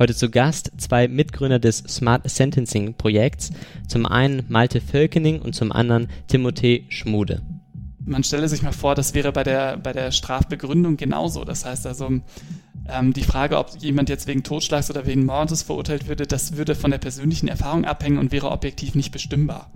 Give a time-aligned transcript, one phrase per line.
[0.00, 3.50] Heute zu Gast zwei Mitgründer des Smart Sentencing Projekts,
[3.88, 7.42] zum einen Malte Völkening und zum anderen Timothée Schmude.
[8.04, 11.44] Man stelle sich mal vor, das wäre bei der, bei der Strafbegründung genauso.
[11.44, 12.20] Das heißt also,
[12.88, 16.76] ähm, die Frage, ob jemand jetzt wegen Totschlags oder wegen Mordes verurteilt würde, das würde
[16.76, 19.68] von der persönlichen Erfahrung abhängen und wäre objektiv nicht bestimmbar.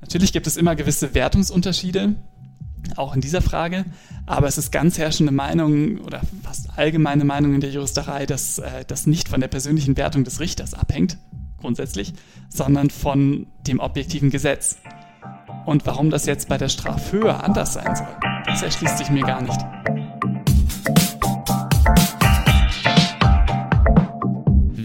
[0.00, 2.14] Natürlich gibt es immer gewisse Wertungsunterschiede,
[2.96, 3.84] auch in dieser Frage.
[4.26, 8.84] Aber es ist ganz herrschende Meinung oder fast allgemeine Meinung in der Juristerei, dass äh,
[8.86, 11.18] das nicht von der persönlichen Wertung des Richters abhängt,
[11.58, 12.12] grundsätzlich,
[12.48, 14.78] sondern von dem objektiven Gesetz.
[15.66, 18.06] Und warum das jetzt bei der Strafhöhe anders sein soll,
[18.46, 20.03] das erschließt sich mir gar nicht.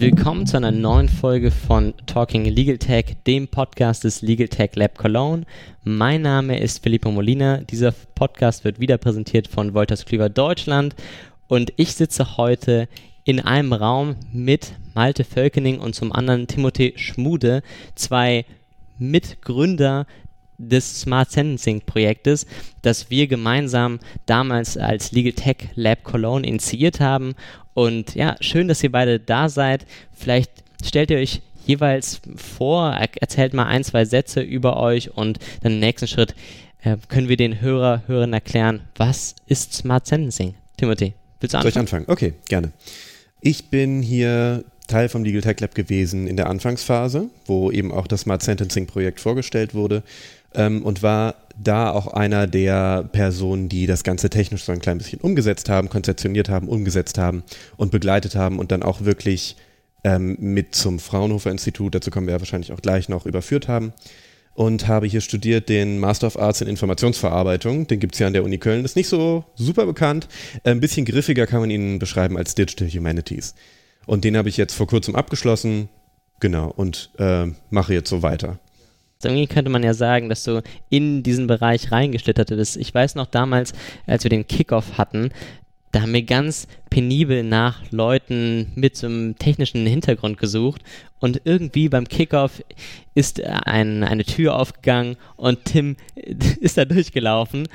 [0.00, 4.96] Willkommen zu einer neuen Folge von Talking Legal Tech, dem Podcast des Legal Tech Lab
[4.96, 5.44] Cologne.
[5.84, 7.58] Mein Name ist Filippo Molina.
[7.58, 10.96] Dieser Podcast wird wieder präsentiert von Wolters Klüver Deutschland
[11.48, 12.88] und ich sitze heute
[13.24, 17.62] in einem Raum mit Malte Völkening und zum anderen Timothée Schmude,
[17.94, 18.46] zwei
[18.96, 20.06] Mitgründer
[20.56, 22.46] des Smart Sentencing Projektes,
[22.80, 27.34] das wir gemeinsam damals als Legal Tech Lab Cologne initiiert haben.
[27.74, 29.86] Und ja, schön, dass ihr beide da seid.
[30.12, 30.50] Vielleicht
[30.84, 35.80] stellt ihr euch jeweils vor, erzählt mal ein, zwei Sätze über euch und dann im
[35.80, 36.34] nächsten Schritt
[36.82, 40.54] äh, können wir den Hörer, Hörern erklären, was ist Smart Sentencing?
[40.76, 41.62] Timothy, willst du anfangen?
[41.62, 42.04] Soll ich anfangen?
[42.08, 42.72] Okay, gerne.
[43.40, 48.06] Ich bin hier Teil vom Legal Tech Lab gewesen in der Anfangsphase, wo eben auch
[48.06, 50.02] das Smart Sentencing Projekt vorgestellt wurde
[50.54, 54.98] ähm, und war da auch einer der Personen, die das Ganze technisch so ein klein
[54.98, 57.42] bisschen umgesetzt haben, konzeptioniert haben, umgesetzt haben
[57.76, 59.56] und begleitet haben und dann auch wirklich
[60.04, 63.92] ähm, mit zum Fraunhofer Institut, dazu kommen wir ja wahrscheinlich auch gleich noch, überführt haben.
[64.54, 67.86] Und habe hier studiert den Master of Arts in Informationsverarbeitung.
[67.86, 68.84] Den gibt es ja an der Uni Köln.
[68.84, 70.28] Ist nicht so super bekannt.
[70.64, 73.54] Ein bisschen griffiger kann man ihn beschreiben als Digital Humanities.
[74.06, 75.88] Und den habe ich jetzt vor kurzem abgeschlossen.
[76.40, 76.68] Genau.
[76.68, 78.58] Und äh, mache jetzt so weiter.
[79.24, 82.76] Irgendwie könnte man ja sagen, dass du in diesen Bereich reingeschlittert bist.
[82.76, 83.72] Ich weiß noch damals,
[84.06, 85.30] als wir den Kickoff hatten,
[85.92, 90.82] da haben wir ganz penibel nach Leuten mit so einem technischen Hintergrund gesucht
[91.18, 92.62] und irgendwie beim Kickoff
[93.14, 95.96] ist ein, eine Tür aufgegangen und Tim
[96.60, 97.66] ist da durchgelaufen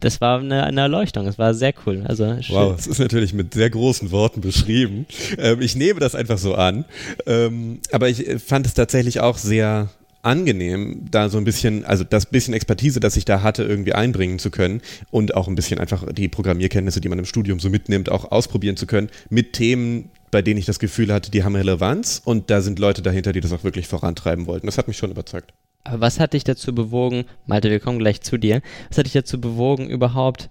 [0.00, 1.26] das war eine, eine, Erleuchtung.
[1.26, 2.04] Es war sehr cool.
[2.06, 5.06] Also wow, es ist natürlich mit sehr großen Worten beschrieben.
[5.38, 6.84] Ähm, ich nehme das einfach so an.
[7.26, 9.88] Ähm, aber ich äh, fand es tatsächlich auch sehr
[10.24, 14.38] angenehm, da so ein bisschen, also das bisschen Expertise, das ich da hatte, irgendwie einbringen
[14.38, 14.80] zu können
[15.10, 18.76] und auch ein bisschen einfach die Programmierkenntnisse, die man im Studium so mitnimmt, auch ausprobieren
[18.76, 22.60] zu können mit Themen, bei denen ich das Gefühl hatte, die haben Relevanz und da
[22.60, 24.66] sind Leute dahinter, die das auch wirklich vorantreiben wollten.
[24.66, 25.52] Das hat mich schon überzeugt.
[25.84, 29.12] Aber was hat dich dazu bewogen, Malte, wir kommen gleich zu dir, was hat dich
[29.12, 30.48] dazu bewogen, überhaupt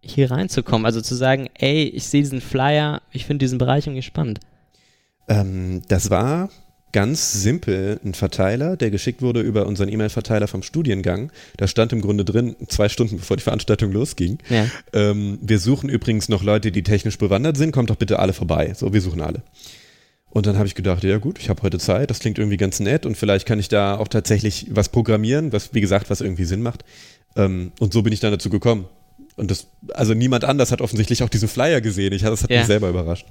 [0.00, 0.86] hier reinzukommen?
[0.86, 4.40] Also zu sagen, ey, ich sehe diesen Flyer, ich finde diesen Bereich irgendwie spannend.
[5.28, 6.50] Ähm, das war
[6.92, 11.32] ganz simpel ein Verteiler, der geschickt wurde über unseren E-Mail-Verteiler vom Studiengang.
[11.56, 14.38] Da stand im Grunde drin, zwei Stunden bevor die Veranstaltung losging.
[14.50, 14.66] Ja.
[14.92, 17.72] Ähm, wir suchen übrigens noch Leute, die technisch bewandert sind.
[17.72, 18.74] Kommt doch bitte alle vorbei.
[18.74, 19.42] So, wir suchen alle.
[20.30, 22.80] Und dann habe ich gedacht, ja gut, ich habe heute Zeit, das klingt irgendwie ganz
[22.80, 26.44] nett und vielleicht kann ich da auch tatsächlich was programmieren, was, wie gesagt, was irgendwie
[26.44, 26.84] Sinn macht.
[27.36, 28.86] Ähm, und so bin ich dann dazu gekommen.
[29.36, 32.12] Und das, also niemand anders hat offensichtlich auch diesen Flyer gesehen.
[32.12, 32.58] Ich, das hat ja.
[32.58, 33.26] mich selber überrascht.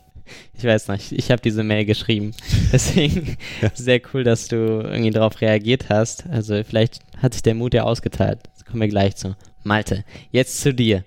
[0.53, 2.31] Ich weiß nicht, ich habe diese Mail geschrieben.
[2.71, 3.71] Deswegen ja.
[3.73, 6.25] sehr cool, dass du irgendwie darauf reagiert hast.
[6.29, 8.39] Also vielleicht hat sich der Mut ja ausgeteilt.
[8.53, 9.35] Das kommen wir gleich zu.
[9.63, 11.03] Malte, jetzt zu dir.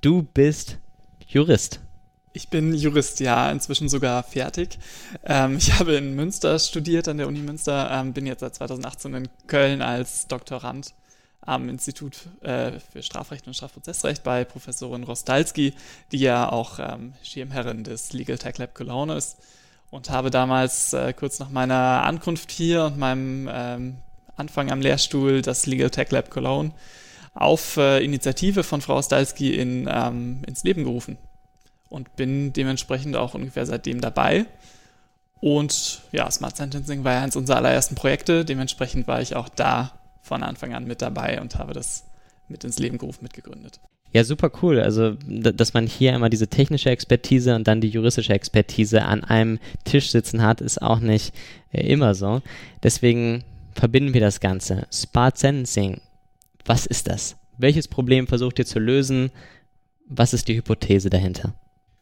[0.00, 0.78] Du bist
[1.26, 1.80] Jurist.
[2.32, 4.78] Ich bin Jurist, ja, inzwischen sogar fertig.
[5.24, 9.14] Ähm, ich habe in Münster studiert, an der Uni Münster, ähm, bin jetzt seit 2018
[9.14, 10.94] in Köln als Doktorand
[11.48, 15.72] am Institut äh, für Strafrecht und Strafprozessrecht bei Professorin Rostalski,
[16.12, 19.38] die ja auch ähm, Schirmherrin des Legal Tech Lab Cologne ist.
[19.90, 23.96] Und habe damals äh, kurz nach meiner Ankunft hier und meinem ähm,
[24.36, 26.72] Anfang am Lehrstuhl das Legal Tech Lab Cologne
[27.32, 31.16] auf äh, Initiative von Frau Rostalski in, ähm, ins Leben gerufen.
[31.88, 34.44] Und bin dementsprechend auch ungefähr seitdem dabei.
[35.40, 38.44] Und ja, Smart Sentencing war ja eines unserer allerersten Projekte.
[38.44, 42.04] Dementsprechend war ich auch da von Anfang an mit dabei und habe das
[42.48, 43.80] mit ins Leben gerufen, mitgegründet.
[44.12, 44.80] Ja, super cool.
[44.80, 49.58] Also, dass man hier immer diese technische Expertise und dann die juristische Expertise an einem
[49.84, 51.34] Tisch sitzen hat, ist auch nicht
[51.72, 52.40] äh, immer so.
[52.82, 53.44] Deswegen
[53.74, 54.86] verbinden wir das Ganze.
[54.90, 56.00] Smart Sentencing.
[56.64, 57.36] Was ist das?
[57.58, 59.30] Welches Problem versucht ihr zu lösen?
[60.06, 61.54] Was ist die Hypothese dahinter?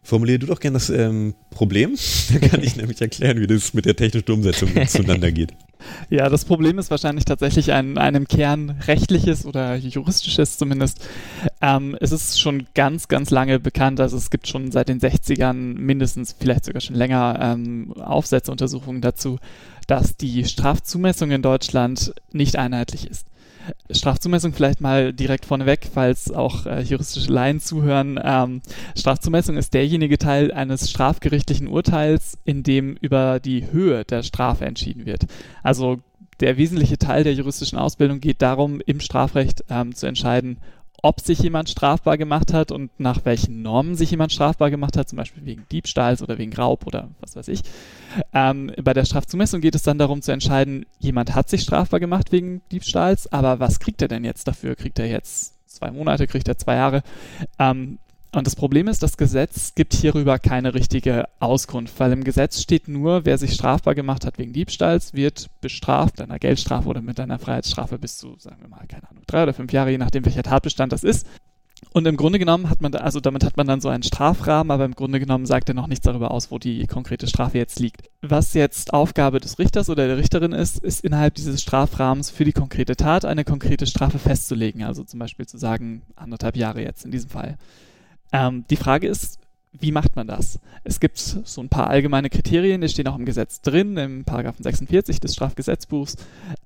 [0.03, 1.97] Formulier du doch gerne das ähm, Problem.
[2.33, 5.53] Dann kann ich nämlich erklären, wie das mit der technischen Umsetzung zueinander geht.
[6.11, 11.07] Ja, das Problem ist wahrscheinlich tatsächlich ein, einem Kern rechtliches oder juristisches zumindest.
[11.61, 15.53] Ähm, es ist schon ganz, ganz lange bekannt, also es gibt schon seit den 60ern
[15.53, 18.51] mindestens, vielleicht sogar schon länger, ähm, Aufsätze,
[19.01, 19.39] dazu,
[19.87, 23.27] dass die Strafzumessung in Deutschland nicht einheitlich ist.
[23.91, 28.21] Strafzumessung vielleicht mal direkt vorneweg, falls auch äh, juristische Laien zuhören.
[28.23, 28.63] Ähm,
[28.97, 35.07] Strafzumessung ist derjenige Teil eines strafgerichtlichen Urteils, in dem über die Höhe der Strafe entschieden
[35.07, 35.27] wird.
[35.63, 35.99] Also
[36.41, 40.59] der wesentliche Teil der juristischen Ausbildung geht darum, im Strafrecht ähm, zu entscheiden,
[41.03, 45.09] ob sich jemand strafbar gemacht hat und nach welchen Normen sich jemand strafbar gemacht hat,
[45.09, 47.63] zum Beispiel wegen Diebstahls oder wegen Raub oder was weiß ich.
[48.33, 52.33] Ähm, bei der Strafzumessung geht es dann darum zu entscheiden, jemand hat sich strafbar gemacht
[52.33, 54.75] wegen Diebstahls, aber was kriegt er denn jetzt dafür?
[54.75, 57.03] Kriegt er jetzt zwei Monate, kriegt er zwei Jahre?
[57.59, 57.99] Ähm,
[58.35, 62.89] und das Problem ist, das Gesetz gibt hierüber keine richtige Auskunft, weil im Gesetz steht
[62.89, 67.19] nur, wer sich strafbar gemacht hat wegen Diebstahls, wird bestraft mit einer Geldstrafe oder mit
[67.19, 70.25] einer Freiheitsstrafe bis zu, sagen wir mal, keine Ahnung, drei oder fünf Jahre, je nachdem,
[70.25, 71.27] welcher Tatbestand das ist.
[71.93, 74.71] Und im Grunde genommen hat man, da, also damit hat man dann so einen Strafrahmen,
[74.71, 77.81] aber im Grunde genommen sagt er noch nichts darüber aus, wo die konkrete Strafe jetzt
[77.81, 78.11] liegt.
[78.23, 82.53] Was jetzt Aufgabe des Richters oder der Richterin ist, ist innerhalb dieses Strafrahmens für die
[82.53, 84.83] konkrete Tat eine konkrete Strafe festzulegen.
[84.85, 87.57] Also zum Beispiel zu sagen, anderthalb Jahre jetzt in diesem Fall.
[88.33, 89.39] Ähm, die Frage ist,
[89.81, 90.59] wie macht man das?
[90.85, 94.63] Es gibt so ein paar allgemeine Kriterien, die stehen auch im Gesetz drin, im Paragraphen
[94.63, 96.17] 46 des Strafgesetzbuchs.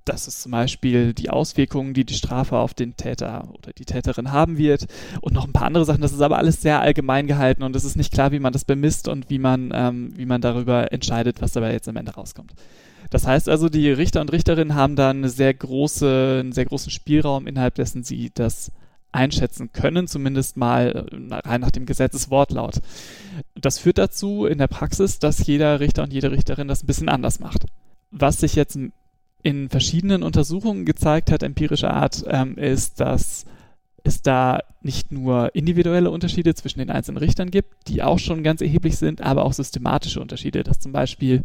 [0.05, 4.33] Das ist zum Beispiel die Auswirkungen, die die Strafe auf den Täter oder die Täterin
[4.33, 4.87] haben wird
[5.21, 6.03] und noch ein paar andere Sachen.
[6.03, 8.65] Das ist aber alles sehr allgemein gehalten und es ist nicht klar, wie man das
[8.65, 12.55] bemisst und wie man, ähm, wie man darüber entscheidet, was dabei jetzt am Ende rauskommt.
[13.11, 16.93] Das heißt also, die Richter und Richterinnen haben da eine sehr große, einen sehr großen
[16.93, 18.71] Spielraum, innerhalb dessen sie das
[19.13, 22.81] einschätzen können, zumindest mal äh, rein nach dem Gesetzeswortlaut.
[23.55, 27.09] Das führt dazu in der Praxis, dass jeder Richter und jede Richterin das ein bisschen
[27.09, 27.67] anders macht.
[28.11, 28.79] Was sich jetzt
[29.43, 33.47] in verschiedenen Untersuchungen gezeigt hat, empirischer Art, ähm, ist, dass
[34.03, 38.63] es da nicht nur individuelle Unterschiede zwischen den einzelnen Richtern gibt, die auch schon ganz
[38.63, 41.43] erheblich sind, aber auch systematische Unterschiede, dass zum Beispiel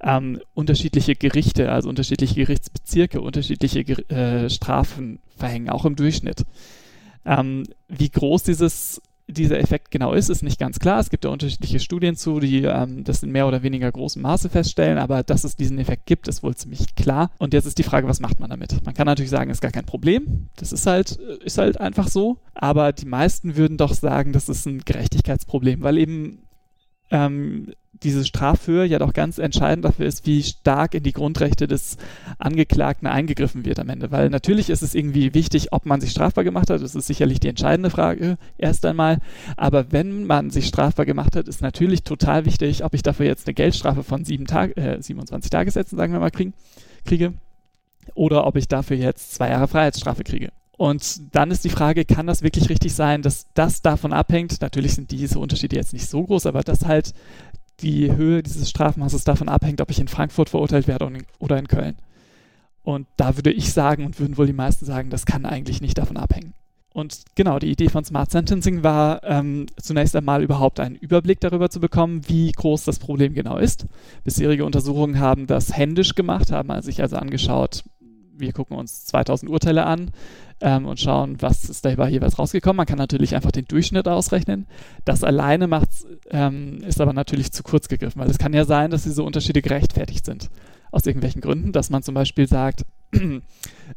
[0.00, 6.44] ähm, unterschiedliche Gerichte, also unterschiedliche Gerichtsbezirke, unterschiedliche äh, Strafen verhängen, auch im Durchschnitt.
[7.24, 10.98] Ähm, wie groß dieses, dieser Effekt genau ist, ist nicht ganz klar.
[10.98, 14.48] Es gibt ja unterschiedliche Studien zu, die ähm, das in mehr oder weniger großem Maße
[14.48, 17.30] feststellen, aber dass es diesen Effekt gibt, ist wohl ziemlich klar.
[17.38, 18.84] Und jetzt ist die Frage, was macht man damit?
[18.84, 20.48] Man kann natürlich sagen, ist gar kein Problem.
[20.56, 21.12] Das ist halt,
[21.44, 22.38] ist halt einfach so.
[22.54, 26.42] Aber die meisten würden doch sagen, das ist ein Gerechtigkeitsproblem, weil eben
[27.10, 27.72] ähm,
[28.02, 31.96] diese Straffhöhe ja doch ganz entscheidend dafür ist, wie stark in die Grundrechte des
[32.38, 34.10] Angeklagten eingegriffen wird am Ende.
[34.10, 36.80] Weil natürlich ist es irgendwie wichtig, ob man sich strafbar gemacht hat.
[36.80, 39.18] Das ist sicherlich die entscheidende Frage erst einmal.
[39.56, 43.46] Aber wenn man sich strafbar gemacht hat, ist natürlich total wichtig, ob ich dafür jetzt
[43.46, 46.54] eine Geldstrafe von sieben Tag, äh, 27 Tagessätzen, sagen wir mal, kriegen,
[47.04, 47.34] kriege
[48.14, 50.50] oder ob ich dafür jetzt zwei Jahre Freiheitsstrafe kriege.
[50.78, 54.62] Und dann ist die Frage, kann das wirklich richtig sein, dass das davon abhängt?
[54.62, 57.14] Natürlich sind diese Unterschiede jetzt nicht so groß, aber dass halt
[57.80, 61.10] die Höhe dieses Strafmaßes davon abhängt, ob ich in Frankfurt verurteilt werde
[61.40, 61.96] oder in Köln.
[62.84, 65.98] Und da würde ich sagen und würden wohl die meisten sagen, das kann eigentlich nicht
[65.98, 66.54] davon abhängen.
[66.94, 71.70] Und genau, die Idee von Smart Sentencing war ähm, zunächst einmal überhaupt einen Überblick darüber
[71.70, 73.86] zu bekommen, wie groß das Problem genau ist.
[74.22, 77.82] Bisherige Untersuchungen haben das händisch gemacht, haben sich also angeschaut,
[78.38, 80.10] wir gucken uns 2000 Urteile an,
[80.60, 82.76] ähm, und schauen, was ist dabei jeweils rausgekommen.
[82.76, 84.66] Man kann natürlich einfach den Durchschnitt ausrechnen.
[85.04, 85.88] Das alleine macht,
[86.30, 89.62] ähm, ist aber natürlich zu kurz gegriffen, weil es kann ja sein, dass diese Unterschiede
[89.62, 90.50] gerechtfertigt sind.
[90.90, 92.84] Aus irgendwelchen Gründen, dass man zum Beispiel sagt,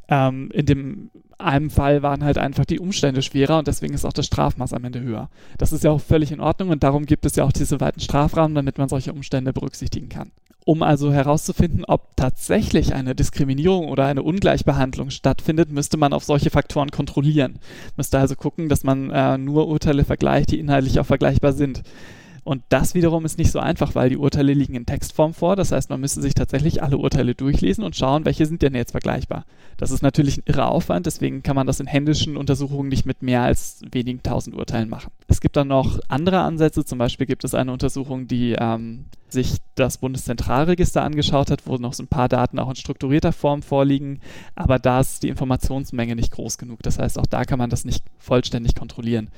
[0.08, 4.14] ähm, in dem einem Fall waren halt einfach die Umstände schwerer und deswegen ist auch
[4.14, 5.30] das Strafmaß am Ende höher.
[5.58, 8.00] Das ist ja auch völlig in Ordnung und darum gibt es ja auch diese weiten
[8.00, 10.32] Strafrahmen, damit man solche Umstände berücksichtigen kann.
[10.64, 16.52] Um also herauszufinden, ob tatsächlich eine Diskriminierung oder eine Ungleichbehandlung stattfindet, müsste man auf solche
[16.52, 17.58] Faktoren kontrollieren.
[17.98, 21.82] Müsste also gucken, dass man äh, nur Urteile vergleicht, die inhaltlich auch vergleichbar sind.
[22.44, 25.56] Und das wiederum ist nicht so einfach, weil die Urteile liegen in Textform vor.
[25.56, 28.92] Das heißt, man müsste sich tatsächlich alle Urteile durchlesen und schauen, welche sind denn jetzt
[28.92, 29.46] vergleichbar.
[29.78, 33.22] Das ist natürlich ein irrer Aufwand, deswegen kann man das in händischen Untersuchungen nicht mit
[33.22, 35.12] mehr als wenigen tausend Urteilen machen.
[35.28, 36.84] Es gibt dann noch andere Ansätze.
[36.84, 41.94] Zum Beispiel gibt es eine Untersuchung, die ähm, sich das Bundeszentralregister angeschaut hat, wo noch
[41.94, 44.20] so ein paar Daten auch in strukturierter Form vorliegen,
[44.56, 46.84] aber da ist die Informationsmenge nicht groß genug.
[46.84, 49.30] Das heißt, auch da kann man das nicht vollständig kontrollieren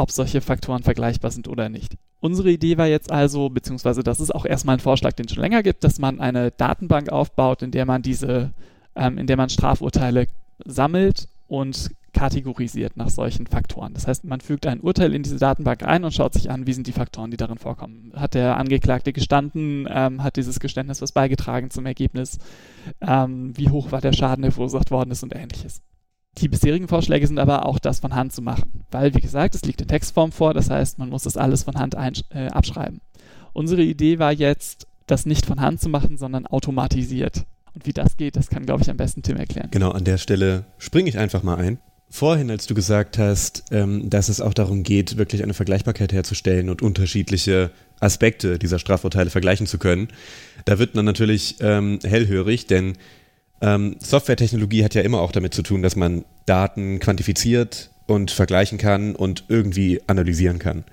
[0.00, 1.96] ob solche Faktoren vergleichbar sind oder nicht.
[2.20, 5.42] Unsere Idee war jetzt also, beziehungsweise das ist auch erstmal ein Vorschlag, den es schon
[5.42, 8.50] länger gibt, dass man eine Datenbank aufbaut, in der man diese,
[8.96, 10.26] ähm, in der man Strafurteile
[10.64, 13.94] sammelt und kategorisiert nach solchen Faktoren.
[13.94, 16.72] Das heißt, man fügt ein Urteil in diese Datenbank ein und schaut sich an, wie
[16.72, 18.12] sind die Faktoren, die darin vorkommen.
[18.16, 19.86] Hat der Angeklagte gestanden?
[19.88, 22.38] Ähm, hat dieses Geständnis was beigetragen zum Ergebnis?
[23.00, 25.82] Ähm, wie hoch war der Schaden, der verursacht worden ist und ähnliches.
[26.38, 29.62] Die bisherigen Vorschläge sind aber auch das von Hand zu machen, weil, wie gesagt, es
[29.62, 31.96] liegt in Textform vor, das heißt, man muss das alles von Hand
[32.30, 33.00] äh, abschreiben.
[33.52, 37.44] Unsere Idee war jetzt, das nicht von Hand zu machen, sondern automatisiert.
[37.74, 39.68] Und wie das geht, das kann, glaube ich, am besten Tim erklären.
[39.70, 41.78] Genau, an der Stelle springe ich einfach mal ein.
[42.08, 46.68] Vorhin, als du gesagt hast, ähm, dass es auch darum geht, wirklich eine Vergleichbarkeit herzustellen
[46.68, 47.70] und unterschiedliche
[48.00, 50.08] Aspekte dieser Strafurteile vergleichen zu können,
[50.64, 52.94] da wird man natürlich ähm, hellhörig, denn
[53.60, 58.78] ähm, Softwaretechnologie hat ja immer auch damit zu tun, dass man Daten quantifiziert und vergleichen
[58.78, 60.84] kann und irgendwie analysieren kann.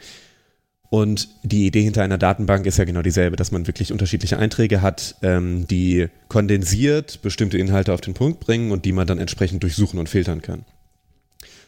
[0.90, 4.82] Und die Idee hinter einer Datenbank ist ja genau dieselbe, dass man wirklich unterschiedliche Einträge
[4.82, 9.64] hat, ähm, die kondensiert bestimmte Inhalte auf den Punkt bringen und die man dann entsprechend
[9.64, 10.64] durchsuchen und filtern kann.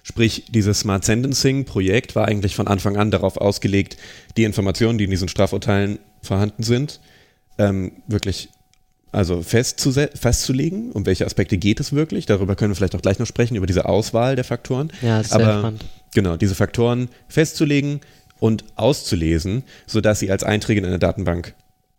[0.03, 3.97] Sprich, dieses Smart Sentencing Projekt war eigentlich von Anfang an darauf ausgelegt,
[4.37, 7.01] die Informationen, die in diesen Strafurteilen vorhanden sind,
[7.57, 8.49] ähm, wirklich
[9.11, 12.25] also festzulegen, um welche Aspekte geht es wirklich.
[12.25, 14.91] Darüber können wir vielleicht auch gleich noch sprechen, über diese Auswahl der Faktoren.
[15.01, 15.85] Ja, ist sehr Aber, spannend.
[16.13, 18.01] Genau, diese Faktoren festzulegen,
[18.39, 21.53] und auszulesen, sodass sie als Einträge in einer Datenbank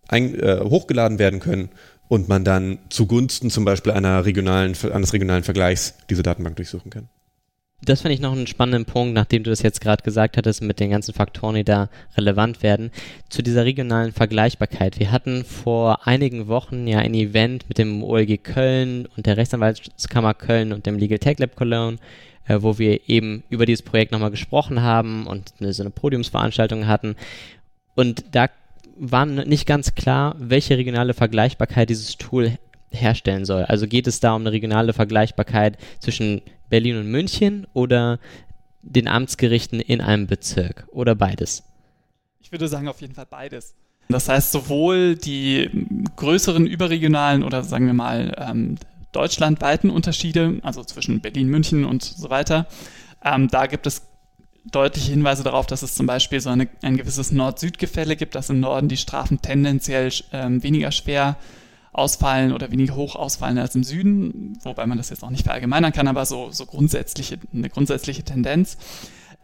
[0.09, 1.69] ein, äh, hochgeladen werden können
[2.09, 7.09] und man dann zugunsten zum Beispiel einer regionalen, eines regionalen Vergleichs diese Datenbank durchsuchen kann.
[7.83, 10.81] Das finde ich noch einen spannenden Punkt, nachdem du das jetzt gerade gesagt hattest, mit
[10.81, 12.91] den ganzen Faktoren, die da relevant werden,
[13.31, 14.99] zu dieser regionalen Vergleichbarkeit.
[14.99, 20.35] Wir hatten vor einigen Wochen ja ein Event mit dem OLG Köln und der Rechtsanwaltskammer
[20.35, 21.97] Köln und dem Legal Tech Lab Cologne,
[22.47, 26.87] äh, wo wir eben über dieses Projekt nochmal gesprochen haben und eine, so eine Podiumsveranstaltung
[26.87, 27.17] hatten.
[27.95, 28.49] Und da
[28.99, 32.59] war nicht ganz klar, welche regionale Vergleichbarkeit dieses Tool
[32.91, 33.65] herstellen soll.
[33.65, 38.19] Also geht es da um eine regionale Vergleichbarkeit zwischen Berlin und München oder
[38.83, 41.63] den Amtsgerichten in einem Bezirk oder beides?
[42.41, 43.75] Ich würde sagen, auf jeden Fall beides.
[44.09, 45.71] Das heißt, sowohl die
[46.17, 48.77] größeren überregionalen oder sagen wir mal ähm,
[49.13, 52.67] deutschlandweiten Unterschiede, also zwischen Berlin, München und so weiter.
[53.25, 54.03] Ähm, da gibt es
[54.65, 58.61] deutliche Hinweise darauf, dass es zum Beispiel so eine, ein gewisses Nord-Süd-Gefälle gibt, dass im
[58.61, 61.37] Norden die Strafen tendenziell ähm, weniger schwer
[61.93, 65.93] ausfallen oder weniger hoch ausfallen als im Süden, wobei man das jetzt auch nicht verallgemeinern
[65.93, 68.77] kann, aber so, so grundsätzliche, eine grundsätzliche Tendenz.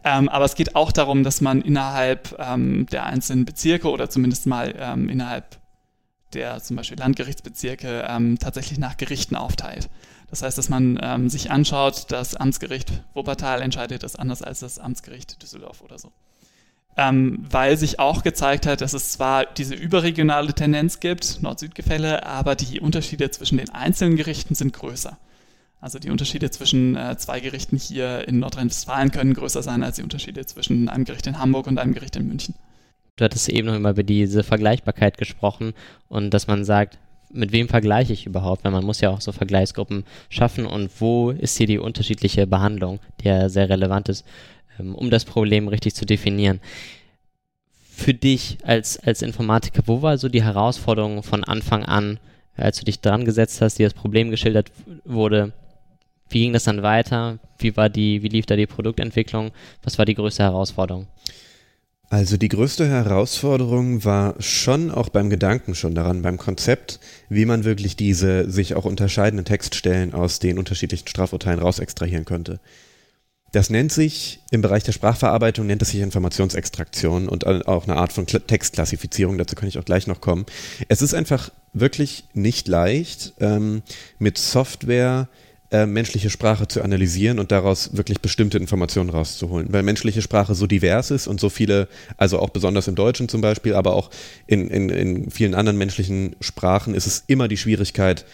[0.03, 4.45] Ähm, aber es geht auch darum, dass man innerhalb ähm, der einzelnen Bezirke oder zumindest
[4.45, 5.59] mal ähm, innerhalb
[6.33, 9.89] der zum Beispiel Landgerichtsbezirke ähm, tatsächlich nach Gerichten aufteilt.
[10.29, 14.77] Das heißt, dass man ähm, sich anschaut, das Amtsgericht Wuppertal entscheidet das anders als das
[14.77, 16.11] Amtsgericht Düsseldorf oder so.
[16.97, 22.55] Ähm, weil sich auch gezeigt hat, dass es zwar diese überregionale Tendenz gibt, Nord-Süd-Gefälle, aber
[22.55, 25.17] die Unterschiede zwischen den einzelnen Gerichten sind größer.
[25.79, 30.03] Also die Unterschiede zwischen äh, zwei Gerichten hier in Nordrhein-Westfalen können größer sein als die
[30.03, 32.55] Unterschiede zwischen einem Gericht in Hamburg und einem Gericht in München
[33.17, 35.73] du hattest eben noch immer über diese Vergleichbarkeit gesprochen
[36.07, 36.97] und dass man sagt,
[37.29, 38.63] mit wem vergleiche ich überhaupt?
[38.63, 42.99] Weil man muss ja auch so Vergleichsgruppen schaffen und wo ist hier die unterschiedliche Behandlung,
[43.19, 44.25] die ja sehr relevant ist,
[44.79, 46.59] um das Problem richtig zu definieren.
[47.89, 52.19] Für dich als, als Informatiker, wo war so die Herausforderung von Anfang an,
[52.55, 54.71] als du dich dran gesetzt hast, dir das Problem geschildert
[55.03, 55.53] wurde?
[56.29, 57.39] Wie ging das dann weiter?
[57.57, 59.51] Wie war die, wie lief da die Produktentwicklung?
[59.83, 61.07] Was war die größte Herausforderung?
[62.09, 67.65] Also die größte Herausforderung war schon auch beim Gedanken schon daran, beim Konzept, wie man
[67.65, 72.61] wirklich diese sich auch unterscheidenden Textstellen aus den unterschiedlichen Strafurteilen rausextrahieren könnte.
[73.51, 78.11] Das nennt sich im Bereich der Sprachverarbeitung nennt es sich Informationsextraktion und auch eine Art
[78.11, 79.37] von Textklassifizierung.
[79.37, 80.45] Dazu kann ich auch gleich noch kommen.
[80.89, 83.83] Es ist einfach wirklich nicht leicht, ähm,
[84.19, 85.29] mit Software
[85.69, 89.67] äh, menschliche Sprache zu analysieren und daraus wirklich bestimmte Informationen rauszuholen.
[89.71, 93.41] Weil menschliche Sprache so divers ist und so viele, also auch besonders im Deutschen zum
[93.41, 94.09] Beispiel, aber auch
[94.45, 98.25] in, in, in vielen anderen menschlichen Sprachen ist es immer die Schwierigkeit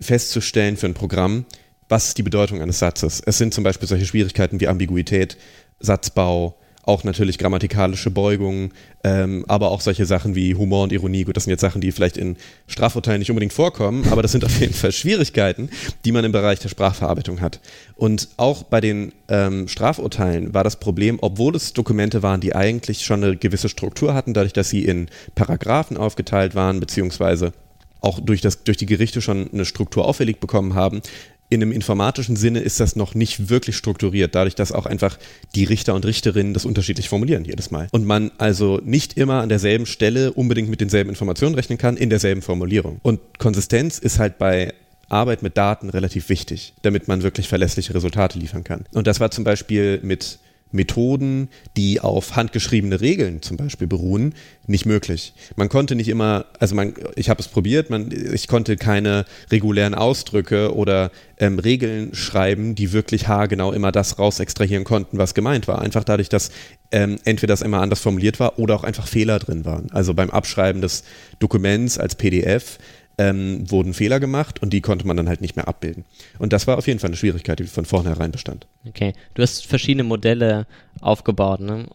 [0.00, 1.44] festzustellen für ein Programm,
[1.88, 3.22] was ist die Bedeutung eines Satzes.
[3.24, 5.36] Es sind zum Beispiel solche Schwierigkeiten wie Ambiguität,
[5.80, 6.56] Satzbau,
[6.88, 8.72] auch natürlich grammatikalische Beugungen,
[9.04, 11.24] ähm, aber auch solche Sachen wie Humor und Ironie.
[11.24, 14.42] Gut, das sind jetzt Sachen, die vielleicht in Strafurteilen nicht unbedingt vorkommen, aber das sind
[14.42, 15.68] auf jeden Fall Schwierigkeiten,
[16.06, 17.60] die man im Bereich der Sprachverarbeitung hat.
[17.94, 23.04] Und auch bei den ähm, Strafurteilen war das Problem, obwohl es Dokumente waren, die eigentlich
[23.04, 27.52] schon eine gewisse Struktur hatten, dadurch, dass sie in Paragraphen aufgeteilt waren, beziehungsweise
[28.00, 31.02] auch durch, das, durch die Gerichte schon eine Struktur auferlegt bekommen haben,
[31.50, 35.18] in einem informatischen Sinne ist das noch nicht wirklich strukturiert, dadurch, dass auch einfach
[35.54, 37.88] die Richter und Richterinnen das unterschiedlich formulieren jedes Mal.
[37.90, 42.10] Und man also nicht immer an derselben Stelle unbedingt mit denselben Informationen rechnen kann, in
[42.10, 42.98] derselben Formulierung.
[43.02, 44.74] Und Konsistenz ist halt bei
[45.08, 48.84] Arbeit mit Daten relativ wichtig, damit man wirklich verlässliche Resultate liefern kann.
[48.92, 50.38] Und das war zum Beispiel mit
[50.70, 54.34] Methoden, die auf handgeschriebene Regeln zum Beispiel beruhen,
[54.66, 55.32] nicht möglich.
[55.56, 59.94] Man konnte nicht immer, also man, ich habe es probiert, man, ich konnte keine regulären
[59.94, 65.68] Ausdrücke oder ähm, Regeln schreiben, die wirklich haargenau immer das raus extrahieren konnten, was gemeint
[65.68, 65.80] war.
[65.80, 66.50] Einfach dadurch, dass
[66.90, 69.90] ähm, entweder das immer anders formuliert war oder auch einfach Fehler drin waren.
[69.92, 71.04] Also beim Abschreiben des
[71.38, 72.78] Dokuments als PDF
[73.18, 76.04] ähm, wurden Fehler gemacht und die konnte man dann halt nicht mehr abbilden.
[76.38, 78.66] Und das war auf jeden Fall eine Schwierigkeit, die von vornherein bestand.
[78.86, 80.66] Okay, du hast verschiedene Modelle
[81.00, 81.86] aufgebaut, ne?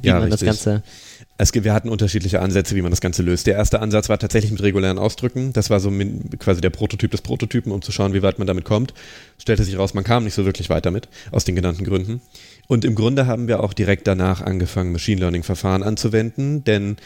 [0.00, 0.48] Wie ja, man richtig.
[0.48, 0.82] das Ganze.
[1.38, 3.46] Es gibt, wir hatten unterschiedliche Ansätze, wie man das Ganze löst.
[3.46, 5.52] Der erste Ansatz war tatsächlich mit regulären Ausdrücken.
[5.52, 5.92] Das war so
[6.38, 8.94] quasi der Prototyp des Prototypen, um zu schauen, wie weit man damit kommt.
[9.38, 12.20] Stellte sich raus, man kam nicht so wirklich weit damit, aus den genannten Gründen.
[12.68, 16.96] Und im Grunde haben wir auch direkt danach angefangen, Machine Learning Verfahren anzuwenden, denn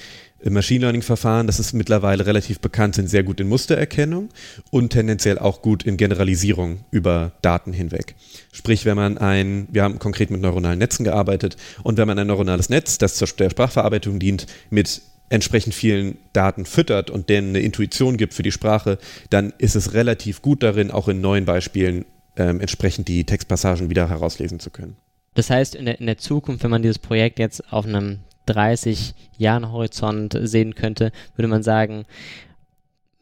[0.51, 4.31] Machine Learning-Verfahren, das ist mittlerweile relativ bekannt, sind sehr gut in Mustererkennung
[4.71, 8.17] und tendenziell auch gut in Generalisierung über Daten hinweg.
[8.51, 12.27] Sprich, wenn man ein, wir haben konkret mit neuronalen Netzen gearbeitet und wenn man ein
[12.27, 18.17] neuronales Netz, das zur Sprachverarbeitung dient, mit entsprechend vielen Daten füttert und denen eine Intuition
[18.17, 18.99] gibt für die Sprache,
[19.31, 22.05] dann ist es relativ gut darin, auch in neuen Beispielen
[22.37, 24.97] ähm, entsprechend die Textpassagen wieder herauslesen zu können.
[25.35, 29.15] Das heißt, in der, in der Zukunft, wenn man dieses Projekt jetzt auf einem 30
[29.39, 32.05] Jahren Horizont sehen könnte, würde man sagen,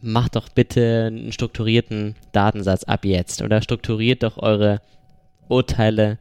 [0.01, 4.81] macht doch bitte einen strukturierten Datensatz ab jetzt oder strukturiert doch eure
[5.49, 6.19] Urteile.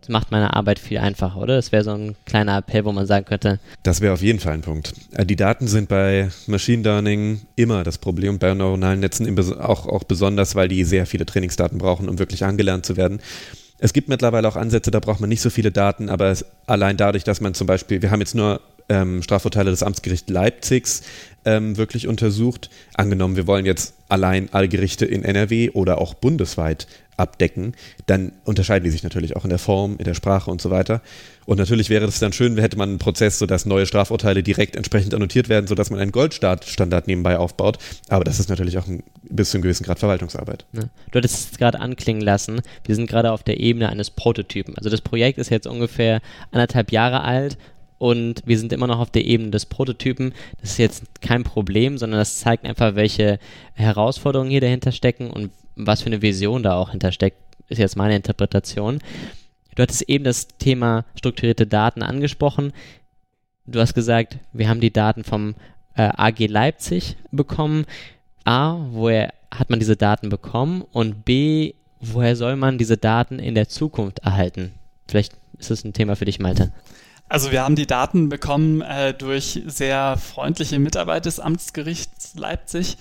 [0.00, 1.56] Das macht meine Arbeit viel einfacher, oder?
[1.56, 3.60] Das wäre so ein kleiner Appell, wo man sagen könnte.
[3.84, 4.94] Das wäre auf jeden Fall ein Punkt.
[5.12, 10.04] Äh, die Daten sind bei Machine Learning immer das Problem, bei neuronalen Netzen auch, auch
[10.04, 13.20] besonders, weil die sehr viele Trainingsdaten brauchen, um wirklich angelernt zu werden.
[13.78, 16.96] Es gibt mittlerweile auch Ansätze, da braucht man nicht so viele Daten, aber es, allein
[16.96, 21.02] dadurch, dass man zum Beispiel, wir haben jetzt nur ähm, Strafurteile des Amtsgerichts Leipzigs
[21.44, 22.70] ähm, wirklich untersucht.
[22.94, 27.74] Angenommen, wir wollen jetzt allein alle Gerichte in NRW oder auch bundesweit abdecken,
[28.06, 31.00] dann unterscheiden die sich natürlich auch in der Form, in der Sprache und so weiter.
[31.46, 35.14] Und natürlich wäre es dann schön, hätte man einen Prozess, sodass neue Strafurteile direkt entsprechend
[35.14, 37.78] annotiert werden, sodass man einen Goldstandard nebenbei aufbaut.
[38.08, 40.66] Aber das ist natürlich auch ein, bis zu einem gewissen Grad Verwaltungsarbeit.
[40.72, 40.82] Ja.
[41.10, 44.76] Du hattest es gerade anklingen lassen, wir sind gerade auf der Ebene eines Prototypen.
[44.76, 47.56] Also das Projekt ist jetzt ungefähr anderthalb Jahre alt
[47.98, 50.34] und wir sind immer noch auf der Ebene des Prototypen.
[50.60, 53.38] Das ist jetzt kein Problem, sondern das zeigt einfach, welche
[53.74, 58.16] Herausforderungen hier dahinter stecken und was für eine Vision da auch hintersteckt, ist jetzt meine
[58.16, 59.00] Interpretation.
[59.74, 62.72] Du hattest eben das Thema strukturierte Daten angesprochen.
[63.66, 65.54] Du hast gesagt, wir haben die Daten vom
[65.94, 67.84] äh, AG Leipzig bekommen.
[68.44, 70.82] A, woher hat man diese Daten bekommen?
[70.92, 74.72] Und B, woher soll man diese Daten in der Zukunft erhalten?
[75.08, 76.72] Vielleicht ist das ein Thema für dich, Malte.
[77.28, 82.98] Also wir haben die Daten bekommen äh, durch sehr freundliche Mitarbeit des Amtsgerichts Leipzig.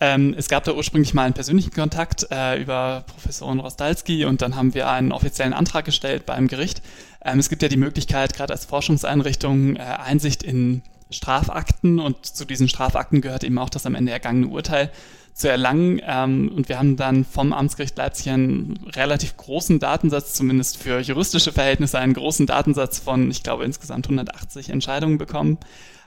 [0.00, 4.56] Ähm, es gab da ursprünglich mal einen persönlichen Kontakt äh, über Professorin Rostalski und dann
[4.56, 6.82] haben wir einen offiziellen Antrag gestellt beim Gericht.
[7.24, 12.44] Ähm, es gibt ja die Möglichkeit, gerade als Forschungseinrichtung äh, Einsicht in Strafakten und zu
[12.44, 14.90] diesen Strafakten gehört eben auch das am Ende ergangene Urteil
[15.38, 16.00] zu erlangen.
[16.04, 21.52] Ähm, und wir haben dann vom Amtsgericht Leipzig einen relativ großen Datensatz, zumindest für juristische
[21.52, 25.58] Verhältnisse, einen großen Datensatz von, ich glaube, insgesamt 180 Entscheidungen bekommen,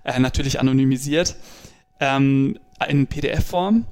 [0.03, 1.37] äh, natürlich anonymisiert,
[2.01, 3.85] ähm, in PDF-Form.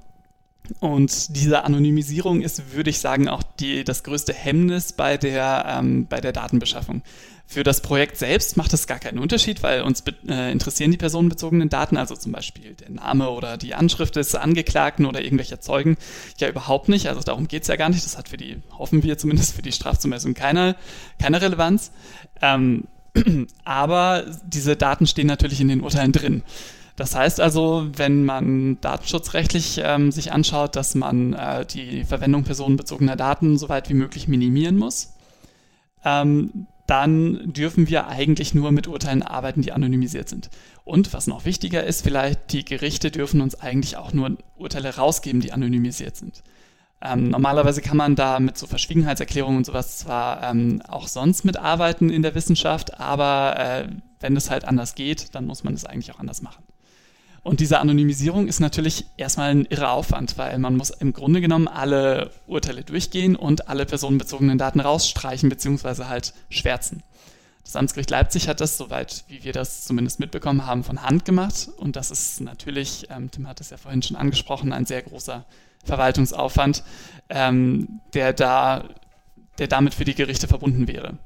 [0.81, 6.05] Und diese Anonymisierung ist, würde ich sagen, auch die, das größte Hemmnis bei der, ähm,
[6.07, 7.01] bei der Datenbeschaffung.
[7.51, 11.67] Für das Projekt selbst macht es gar keinen Unterschied, weil uns äh, interessieren die personenbezogenen
[11.67, 15.97] Daten, also zum Beispiel der Name oder die Anschrift des Angeklagten oder irgendwelcher Zeugen,
[16.37, 17.09] ja überhaupt nicht.
[17.09, 18.05] Also darum geht's ja gar nicht.
[18.05, 20.75] Das hat für die, hoffen wir zumindest, für die Strafzumessung keine,
[21.19, 21.91] keine Relevanz.
[22.39, 22.83] Ähm,
[23.63, 26.43] aber diese Daten stehen natürlich in den Urteilen drin.
[26.97, 33.15] Das heißt also, wenn man datenschutzrechtlich ähm, sich anschaut, dass man äh, die Verwendung personenbezogener
[33.15, 35.13] Daten so weit wie möglich minimieren muss,
[36.05, 40.49] ähm, dann dürfen wir eigentlich nur mit Urteilen arbeiten, die anonymisiert sind.
[40.83, 45.41] Und was noch wichtiger ist, vielleicht die Gerichte dürfen uns eigentlich auch nur Urteile rausgeben,
[45.41, 46.43] die anonymisiert sind.
[47.01, 52.09] Ähm, normalerweise kann man da mit so Verschwiegenheitserklärungen und sowas zwar ähm, auch sonst mitarbeiten
[52.09, 53.87] in der Wissenschaft, aber äh,
[54.19, 56.63] wenn es halt anders geht, dann muss man es eigentlich auch anders machen.
[57.49, 61.67] Und diese Anonymisierung ist natürlich erstmal ein irrer Aufwand, weil man muss im Grunde genommen
[61.67, 66.03] alle Urteile durchgehen und alle personenbezogenen Daten rausstreichen bzw.
[66.03, 67.01] halt schwärzen.
[67.63, 71.69] Das Amtsgericht Leipzig hat das, soweit wie wir das zumindest mitbekommen haben, von Hand gemacht.
[71.77, 75.43] Und das ist natürlich, ähm, Tim hat es ja vorhin schon angesprochen, ein sehr großer
[75.85, 76.83] Verwaltungsaufwand,
[77.29, 78.89] ähm, der, da,
[79.57, 81.17] der damit für die Gerichte verbunden wäre.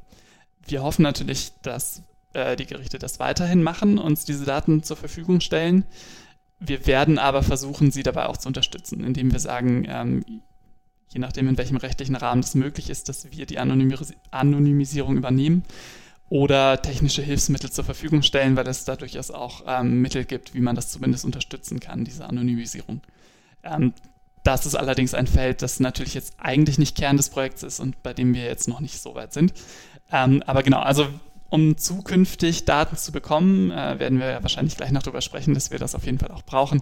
[0.65, 2.01] Wir hoffen natürlich, dass
[2.33, 5.85] äh, die Gerichte das weiterhin machen, uns diese Daten zur Verfügung stellen.
[6.59, 10.23] Wir werden aber versuchen, sie dabei auch zu unterstützen, indem wir sagen, ähm,
[11.11, 15.63] je nachdem, in welchem rechtlichen Rahmen es möglich ist, dass wir die Anonymis Anonymisierung übernehmen
[16.29, 20.61] oder technische Hilfsmittel zur Verfügung stellen, weil es da durchaus auch ähm, Mittel gibt, wie
[20.61, 23.01] man das zumindest unterstützen kann, diese Anonymisierung.
[23.63, 23.93] Ähm,
[24.43, 28.01] das ist allerdings ein Feld, das natürlich jetzt eigentlich nicht Kern des Projekts ist und
[28.03, 29.53] bei dem wir jetzt noch nicht so weit sind.
[30.11, 31.07] Ähm, aber genau, also
[31.53, 35.69] um zukünftig Daten zu bekommen, äh, werden wir ja wahrscheinlich gleich noch darüber sprechen, dass
[35.69, 36.81] wir das auf jeden Fall auch brauchen,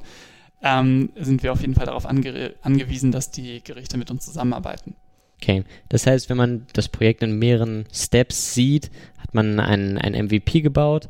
[0.64, 4.96] ähm, sind wir auf jeden Fall darauf ange angewiesen, dass die Gerichte mit uns zusammenarbeiten.
[5.36, 10.14] Okay, das heißt, wenn man das Projekt in mehreren Steps sieht, hat man ein, ein
[10.14, 11.10] MVP gebaut,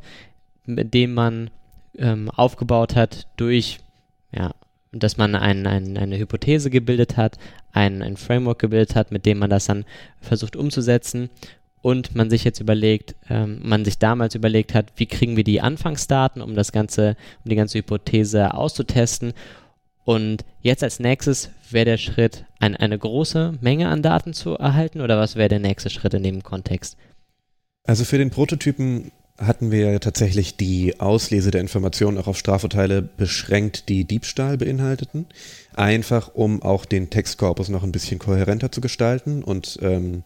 [0.66, 1.48] mit dem man
[1.96, 3.78] ähm, aufgebaut hat durch,
[4.34, 4.50] ja,
[4.90, 7.38] dass man ein, ein, eine Hypothese gebildet hat,
[7.70, 9.84] ein, ein Framework gebildet hat, mit dem man das dann
[10.20, 11.30] versucht umzusetzen
[11.82, 15.60] und man sich jetzt überlegt, ähm, man sich damals überlegt hat, wie kriegen wir die
[15.60, 19.34] Anfangsdaten, um das ganze, um die ganze Hypothese auszutesten.
[20.04, 25.00] Und jetzt als nächstes wäre der Schritt, ein, eine große Menge an Daten zu erhalten
[25.00, 26.96] oder was wäre der nächste Schritt in dem Kontext?
[27.84, 33.88] Also für den Prototypen hatten wir tatsächlich die Auslese der Informationen auch auf Strafurteile beschränkt,
[33.88, 35.26] die Diebstahl beinhalteten.
[35.74, 40.22] Einfach um auch den Textkorpus noch ein bisschen kohärenter zu gestalten und ähm,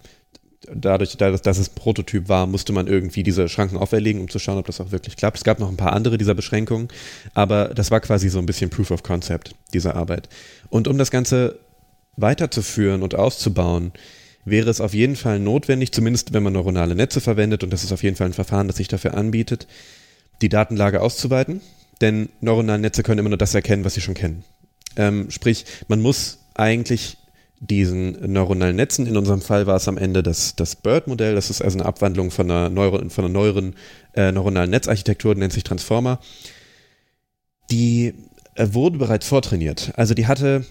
[0.75, 4.59] dadurch, dass es ein Prototyp war, musste man irgendwie diese Schranken auferlegen, um zu schauen,
[4.59, 5.39] ob das auch wirklich klappt.
[5.39, 6.89] Es gab noch ein paar andere dieser Beschränkungen,
[7.35, 10.29] aber das war quasi so ein bisschen Proof of Concept, diese Arbeit.
[10.69, 11.59] Und um das Ganze
[12.17, 13.93] weiterzuführen und auszubauen,
[14.45, 17.93] wäre es auf jeden Fall notwendig, zumindest wenn man neuronale Netze verwendet, und das ist
[17.93, 19.67] auf jeden Fall ein Verfahren, das sich dafür anbietet,
[20.41, 21.61] die Datenlage auszuweiten,
[22.01, 24.45] denn neuronale Netze können immer nur das erkennen, was sie schon kennen.
[24.97, 27.19] Ähm, sprich, man muss eigentlich
[27.61, 29.07] diesen neuronalen Netzen.
[29.07, 31.35] In unserem Fall war es am Ende das, das BERT-Modell.
[31.35, 33.75] Das ist also eine Abwandlung von einer, Neuro, von einer neueren
[34.15, 36.21] äh, neuronalen Netzarchitektur, nennt sich Transformer.
[37.71, 38.15] Die
[38.55, 39.93] äh, wurde bereits vortrainiert.
[39.97, 40.67] Also die hatte,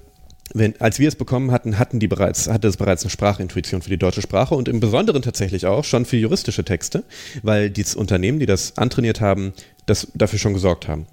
[0.54, 3.89] wenn, als wir es bekommen hatten, hatten die bereits, hatte es bereits eine Sprachintuition für
[3.89, 7.04] die deutsche Sprache und im Besonderen tatsächlich auch schon für juristische Texte,
[7.41, 9.54] weil die Unternehmen, die das antrainiert haben,
[9.88, 11.08] das dafür schon gesorgt haben.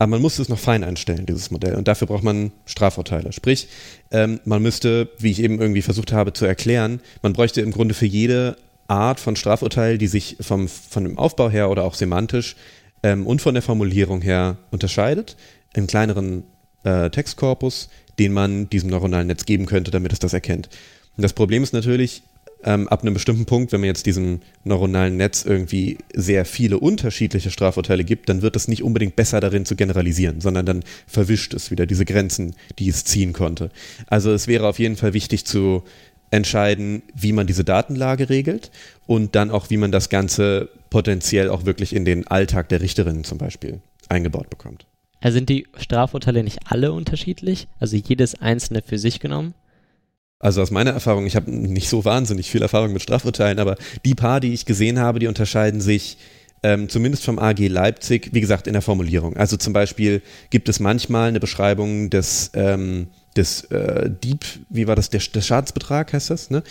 [0.00, 1.74] Aber man muss es noch fein einstellen, dieses Modell.
[1.74, 3.34] Und dafür braucht man Strafurteile.
[3.34, 3.68] Sprich,
[4.10, 7.92] ähm, man müsste, wie ich eben irgendwie versucht habe zu erklären, man bräuchte im Grunde
[7.92, 8.56] für jede
[8.88, 12.56] Art von Strafurteil, die sich vom, von dem Aufbau her oder auch semantisch
[13.02, 15.36] ähm, und von der Formulierung her unterscheidet,
[15.74, 16.44] einen kleineren
[16.82, 20.70] äh, Textkorpus, den man diesem neuronalen Netz geben könnte, damit es das erkennt.
[21.18, 22.22] Und das Problem ist natürlich,
[22.64, 27.50] ähm, ab einem bestimmten Punkt, wenn man jetzt diesem neuronalen Netz irgendwie sehr viele unterschiedliche
[27.50, 31.70] Strafurteile gibt, dann wird es nicht unbedingt besser darin zu generalisieren, sondern dann verwischt es
[31.70, 33.70] wieder diese Grenzen, die es ziehen konnte.
[34.06, 35.84] Also es wäre auf jeden Fall wichtig zu
[36.30, 38.70] entscheiden, wie man diese Datenlage regelt
[39.06, 43.24] und dann auch, wie man das Ganze potenziell auch wirklich in den Alltag der Richterinnen
[43.24, 44.86] zum Beispiel eingebaut bekommt.
[45.20, 47.68] Also sind die Strafurteile nicht alle unterschiedlich?
[47.78, 49.54] Also jedes einzelne für sich genommen?
[50.40, 53.76] Also aus meiner Erfahrung, ich habe nicht so wahnsinnig viel Erfahrung mit Strafurteilen, aber
[54.06, 56.16] die paar, die ich gesehen habe, die unterscheiden sich
[56.62, 59.36] ähm, zumindest vom AG Leipzig, wie gesagt, in der Formulierung.
[59.36, 64.96] Also zum Beispiel gibt es manchmal eine Beschreibung des, ähm, des äh, Dieb, wie war
[64.96, 66.62] das, der, der Schadensbetrag heißt das, ne?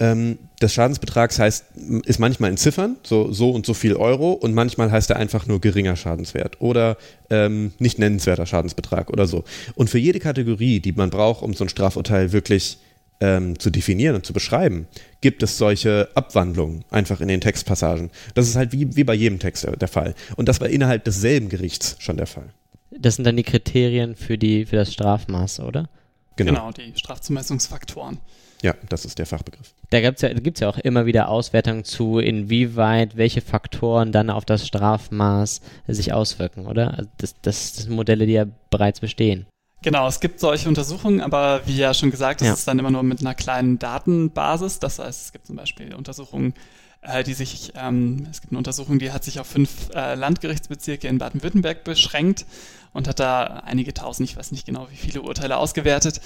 [0.00, 1.64] Ähm, des Schadensbetrags heißt,
[2.04, 5.46] ist manchmal in Ziffern, so, so und so viel Euro, und manchmal heißt er einfach
[5.46, 6.96] nur geringer Schadenswert oder
[7.30, 9.42] ähm, nicht nennenswerter Schadensbetrag oder so.
[9.74, 12.78] Und für jede Kategorie, die man braucht, um so ein Strafurteil wirklich
[13.20, 14.86] ähm, zu definieren und zu beschreiben,
[15.20, 18.10] gibt es solche Abwandlungen einfach in den Textpassagen.
[18.34, 20.14] Das ist halt wie, wie bei jedem Text der Fall.
[20.36, 22.50] Und das war innerhalb desselben Gerichts schon der Fall.
[22.90, 25.88] Das sind dann die Kriterien für, die, für das Strafmaß, oder?
[26.36, 26.52] Genau.
[26.52, 28.18] genau, die Strafzumessungsfaktoren.
[28.62, 29.72] Ja, das ist der Fachbegriff.
[29.90, 34.30] Da gibt es ja, gibt's ja auch immer wieder Auswertungen zu, inwieweit welche Faktoren dann
[34.30, 36.96] auf das Strafmaß sich auswirken, oder?
[36.98, 39.46] Also das, das, das sind Modelle, die ja bereits bestehen.
[39.82, 42.54] Genau, es gibt solche Untersuchungen, aber wie ja schon gesagt, das ja.
[42.54, 44.80] ist dann immer nur mit einer kleinen Datenbasis.
[44.80, 46.54] Das heißt, es gibt zum Beispiel Untersuchungen,
[47.02, 51.06] äh, die sich, ähm, es gibt eine Untersuchung, die hat sich auf fünf äh, Landgerichtsbezirke
[51.06, 52.44] in Baden-Württemberg beschränkt
[52.92, 56.20] und hat da einige tausend, ich weiß nicht genau, wie viele Urteile ausgewertet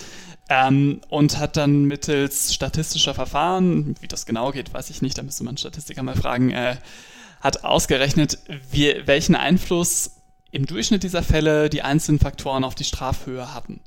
[0.49, 5.23] ähm, und hat dann mittels statistischer Verfahren, wie das genau geht, weiß ich nicht, da
[5.23, 6.77] müsste man Statistiker mal fragen, äh,
[7.43, 8.39] hat ausgerechnet,
[8.71, 10.22] wie, welchen Einfluss
[10.53, 13.81] im Durchschnitt dieser Fälle die einzelnen Faktoren auf die Strafhöhe hatten.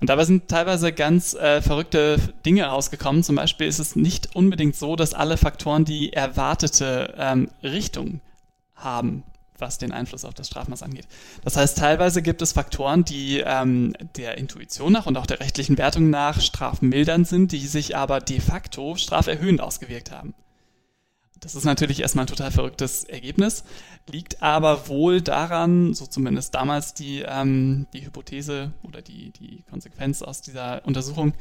[0.00, 3.22] Und dabei sind teilweise ganz äh, verrückte Dinge rausgekommen.
[3.22, 8.20] Zum Beispiel ist es nicht unbedingt so, dass alle Faktoren die erwartete ähm, Richtung
[8.74, 9.22] haben,
[9.56, 11.06] was den Einfluss auf das Strafmaß angeht.
[11.42, 15.78] Das heißt, teilweise gibt es Faktoren, die ähm, der Intuition nach und auch der rechtlichen
[15.78, 20.34] Wertung nach strafmildernd sind, die sich aber de facto straferhöhend ausgewirkt haben.
[21.44, 23.64] Das ist natürlich erstmal ein total verrücktes Ergebnis,
[24.10, 30.22] liegt aber wohl daran, so zumindest damals die, ähm, die Hypothese oder die, die Konsequenz
[30.22, 31.34] aus dieser Untersuchung,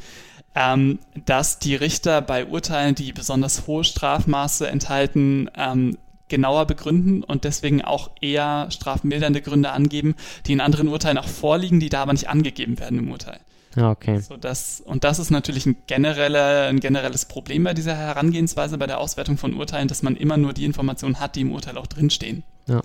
[0.56, 7.46] ähm, dass die Richter bei Urteilen, die besonders hohe Strafmaße enthalten, ähm, genauer begründen und
[7.46, 12.12] deswegen auch eher strafmildernde Gründe angeben, die in anderen Urteilen auch vorliegen, die da aber
[12.12, 13.40] nicht angegeben werden im Urteil.
[13.76, 14.20] Ja, okay.
[14.20, 18.88] So, das, und das ist natürlich ein, generelle, ein generelles Problem bei dieser Herangehensweise, bei
[18.88, 21.88] der Auswertung von Urteilen, dass man immer nur die Informationen hat, die im Urteil auch
[21.88, 22.44] drinstehen.
[22.68, 22.82] Ja.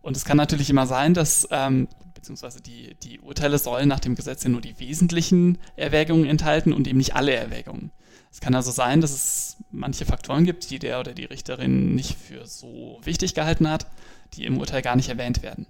[0.00, 4.14] Und es kann natürlich immer sein, dass, ähm, beziehungsweise die, die Urteile sollen nach dem
[4.14, 7.90] Gesetz ja nur die wesentlichen Erwägungen enthalten und eben nicht alle Erwägungen.
[8.30, 12.16] Es kann also sein, dass es manche Faktoren gibt, die der oder die Richterin nicht
[12.18, 13.86] für so wichtig gehalten hat,
[14.34, 15.66] die im Urteil gar nicht erwähnt werden.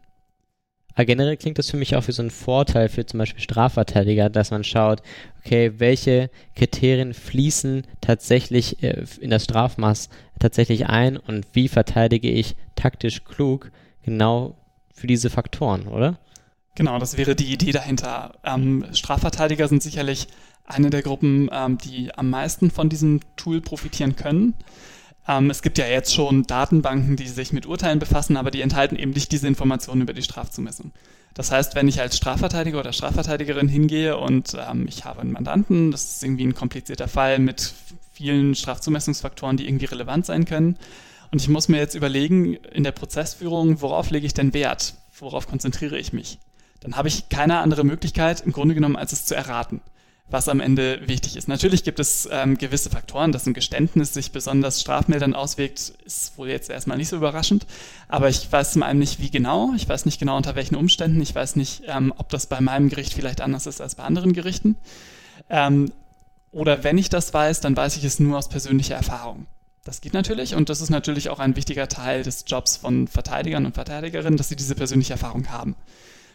[0.95, 4.29] Aber generell klingt das für mich auch wie so ein Vorteil für zum Beispiel Strafverteidiger,
[4.29, 5.03] dass man schaut,
[5.45, 12.57] okay, welche Kriterien fließen tatsächlich äh, in das Strafmaß tatsächlich ein und wie verteidige ich
[12.75, 13.71] taktisch klug
[14.03, 14.57] genau
[14.93, 16.19] für diese Faktoren, oder?
[16.75, 18.35] Genau, das wäre die Idee dahinter.
[18.45, 20.29] Ähm, Strafverteidiger sind sicherlich
[20.65, 24.55] eine der Gruppen, ähm, die am meisten von diesem Tool profitieren können.
[25.29, 28.97] Ähm, es gibt ja jetzt schon Datenbanken, die sich mit Urteilen befassen, aber die enthalten
[28.97, 30.93] eben nicht diese Informationen über die Strafzumessung.
[31.35, 35.91] Das heißt, wenn ich als Strafverteidiger oder Strafverteidigerin hingehe und ähm, ich habe einen Mandanten,
[35.91, 37.73] das ist irgendwie ein komplizierter Fall mit
[38.13, 40.77] vielen Strafzumessungsfaktoren, die irgendwie relevant sein können,
[41.33, 44.95] und ich muss mir jetzt überlegen, in der Prozessführung, worauf lege ich denn Wert?
[45.19, 46.39] Worauf konzentriere ich mich?
[46.81, 49.81] Dann habe ich keine andere Möglichkeit, im Grunde genommen, als es zu erraten
[50.31, 51.47] was am Ende wichtig ist.
[51.49, 56.49] Natürlich gibt es ähm, gewisse Faktoren, dass ein Geständnis sich besonders strafmildern auswirkt, ist wohl
[56.49, 57.67] jetzt erstmal nicht so überraschend.
[58.09, 59.73] Aber ich weiß zum einen nicht, wie genau.
[59.77, 61.21] Ich weiß nicht genau, unter welchen Umständen.
[61.21, 64.33] Ich weiß nicht, ähm, ob das bei meinem Gericht vielleicht anders ist als bei anderen
[64.33, 64.77] Gerichten.
[65.51, 65.93] Ähm,
[66.51, 69.47] oder wenn ich das weiß, dann weiß ich es nur aus persönlicher Erfahrung.
[69.85, 73.67] Das geht natürlich und das ist natürlich auch ein wichtiger Teil des Jobs von Verteidigern
[73.67, 75.75] und Verteidigerinnen, dass sie diese persönliche Erfahrung haben.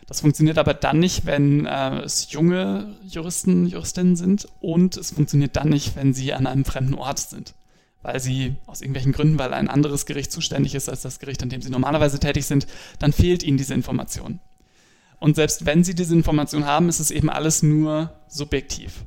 [0.07, 5.57] Das funktioniert aber dann nicht, wenn äh, es junge Juristen, Juristinnen sind und es funktioniert
[5.57, 7.53] dann nicht, wenn sie an einem fremden Ort sind.
[8.03, 11.49] Weil sie aus irgendwelchen Gründen, weil ein anderes Gericht zuständig ist als das Gericht, an
[11.49, 12.67] dem sie normalerweise tätig sind,
[12.99, 14.39] dann fehlt ihnen diese Information.
[15.19, 19.03] Und selbst wenn sie diese Information haben, ist es eben alles nur subjektiv.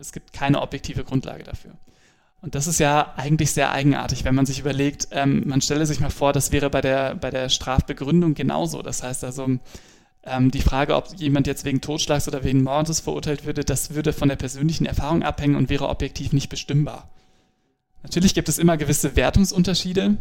[0.00, 1.72] Es gibt keine objektive Grundlage dafür.
[2.40, 6.00] Und das ist ja eigentlich sehr eigenartig, wenn man sich überlegt, ähm, man stelle sich
[6.00, 8.82] mal vor, das wäre bei der, bei der Strafbegründung genauso.
[8.82, 9.58] Das heißt also,
[10.24, 14.28] die Frage, ob jemand jetzt wegen Totschlags oder wegen Mordes verurteilt würde, das würde von
[14.28, 17.08] der persönlichen Erfahrung abhängen und wäre objektiv nicht bestimmbar.
[18.04, 20.16] Natürlich gibt es immer gewisse Wertungsunterschiede,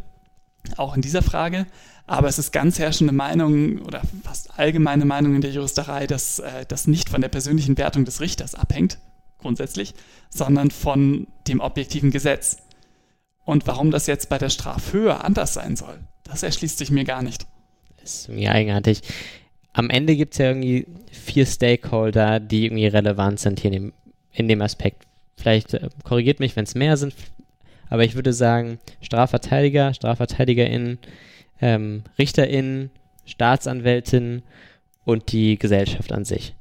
[0.77, 1.67] auch in dieser Frage,
[2.07, 6.65] aber es ist ganz herrschende Meinung oder fast allgemeine Meinung in der Juristerei, dass äh,
[6.67, 8.99] das nicht von der persönlichen Wertung des Richters abhängt,
[9.39, 9.93] grundsätzlich,
[10.29, 12.57] sondern von dem objektiven Gesetz.
[13.43, 17.23] Und warum das jetzt bei der Strafhöhe anders sein soll, das erschließt sich mir gar
[17.23, 17.45] nicht.
[18.01, 19.01] Das ist mir eigenartig
[19.73, 23.93] am Ende gibt es ja irgendwie vier Stakeholder, die irgendwie relevant sind hier in dem,
[24.33, 25.03] in dem Aspekt.
[25.37, 27.13] Vielleicht äh, korrigiert mich, wenn es mehr sind,
[27.89, 30.99] aber ich würde sagen, Strafverteidiger, StrafverteidigerInnen,
[31.61, 32.91] ähm, RichterInnen,
[33.25, 34.43] Staatsanwältinnen
[35.05, 36.55] und die Gesellschaft an sich.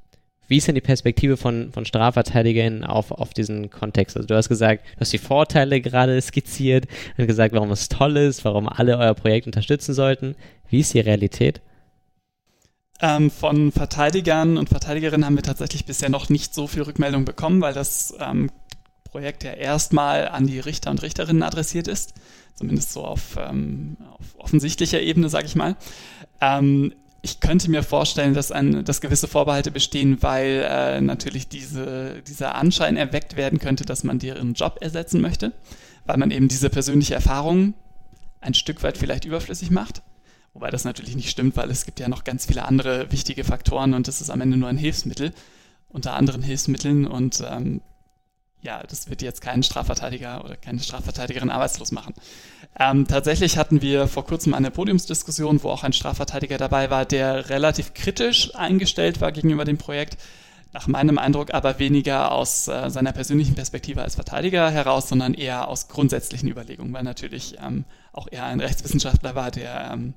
[0.49, 4.17] Wie ist denn die Perspektive von, von StrafverteidigerInnen auf, auf diesen Kontext?
[4.17, 8.17] Also du hast gesagt, du hast die Vorteile gerade skizziert und gesagt, warum es toll
[8.17, 10.35] ist, warum alle euer Projekt unterstützen sollten.
[10.69, 11.61] Wie ist die Realität?
[13.03, 17.61] Ähm, von Verteidigern und Verteidigerinnen haben wir tatsächlich bisher noch nicht so viel Rückmeldung bekommen,
[17.63, 18.51] weil das ähm,
[19.05, 22.15] Projekt ja erstmal an die Richter und Richterinnen adressiert ist.
[22.55, 25.77] Zumindest so auf, ähm, auf offensichtlicher Ebene, sage ich mal.
[26.41, 32.23] Ähm, ich könnte mir vorstellen, dass, ein, dass gewisse Vorbehalte bestehen, weil äh, natürlich diese,
[32.27, 35.53] dieser Anschein erweckt werden könnte, dass man deren Job ersetzen möchte,
[36.07, 37.75] weil man eben diese persönliche Erfahrung
[38.41, 40.03] ein Stück weit vielleicht überflüssig macht.
[40.53, 43.95] Wobei das natürlich nicht stimmt, weil es gibt ja noch ganz viele andere wichtige Faktoren
[43.95, 45.33] und das ist am Ende nur ein Hilfsmittel
[45.89, 47.81] unter anderen Hilfsmitteln und ähm,
[48.63, 52.15] ja, das wird jetzt keinen Strafverteidiger oder keine Strafverteidigerin arbeitslos machen.
[52.79, 57.49] Ähm, tatsächlich hatten wir vor kurzem eine Podiumsdiskussion, wo auch ein Strafverteidiger dabei war, der
[57.49, 60.19] relativ kritisch eingestellt war gegenüber dem Projekt.
[60.73, 65.67] Nach meinem Eindruck aber weniger aus äh, seiner persönlichen Perspektive als Verteidiger heraus, sondern eher
[65.67, 70.15] aus grundsätzlichen Überlegungen, weil natürlich ähm, auch er ein Rechtswissenschaftler war, der ähm,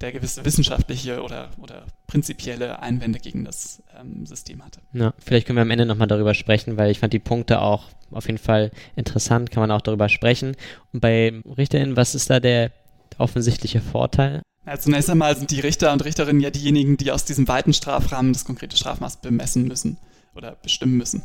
[0.00, 4.80] der gewisse wissenschaftliche oder, oder prinzipielle Einwände gegen das ähm, System hatte.
[4.92, 7.88] Ja, vielleicht können wir am Ende nochmal darüber sprechen, weil ich fand die Punkte auch
[8.10, 10.56] auf jeden Fall interessant, kann man auch darüber sprechen.
[10.92, 12.72] Und bei RichterInnen, was ist da der
[13.18, 14.42] offensichtliche Vorteil?
[14.66, 18.32] Ja, zunächst einmal sind die Richter und Richterinnen ja diejenigen, die aus diesem weiten Strafrahmen
[18.32, 19.98] das konkrete Strafmaß bemessen müssen.
[20.34, 21.22] oder bestimmen müssen.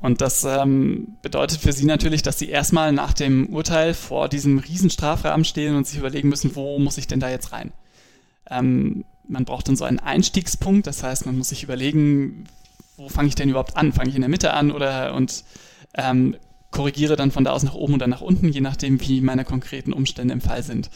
[0.00, 4.58] Und das ähm, bedeutet für sie natürlich, dass sie erstmal nach dem Urteil vor diesem
[4.58, 7.72] Riesenstrafrahmen stehen und sich überlegen müssen, wo muss ich denn da jetzt rein?
[8.52, 12.44] Ähm, man braucht dann so einen Einstiegspunkt, das heißt, man muss sich überlegen,
[12.96, 13.92] wo fange ich denn überhaupt an?
[13.92, 15.44] Fange ich in der Mitte an oder und
[15.94, 16.36] ähm,
[16.70, 19.92] korrigiere dann von da aus nach oben oder nach unten, je nachdem, wie meine konkreten
[19.92, 20.90] Umstände im Fall sind.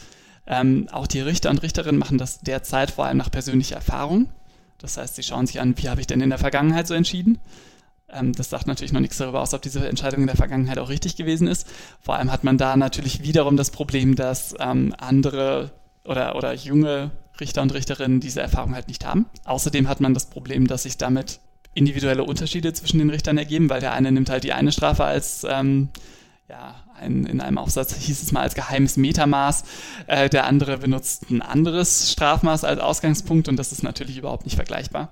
[0.45, 4.29] Ähm, auch die Richter und Richterinnen machen das derzeit vor allem nach persönlicher Erfahrung.
[4.77, 7.39] Das heißt, sie schauen sich an, wie habe ich denn in der Vergangenheit so entschieden.
[8.09, 10.89] Ähm, das sagt natürlich noch nichts darüber aus, ob diese Entscheidung in der Vergangenheit auch
[10.89, 11.67] richtig gewesen ist.
[12.01, 15.71] Vor allem hat man da natürlich wiederum das Problem, dass ähm, andere
[16.03, 19.25] oder, oder junge Richter und Richterinnen diese Erfahrung halt nicht haben.
[19.45, 21.39] Außerdem hat man das Problem, dass sich damit
[21.73, 25.45] individuelle Unterschiede zwischen den Richtern ergeben, weil der eine nimmt halt die eine Strafe als
[25.47, 25.89] ähm,
[26.49, 29.63] ja, ein, in einem Aufsatz hieß es mal als geheimes Metamaß.
[30.07, 34.55] Äh, der andere benutzt ein anderes Strafmaß als Ausgangspunkt und das ist natürlich überhaupt nicht
[34.55, 35.09] vergleichbar.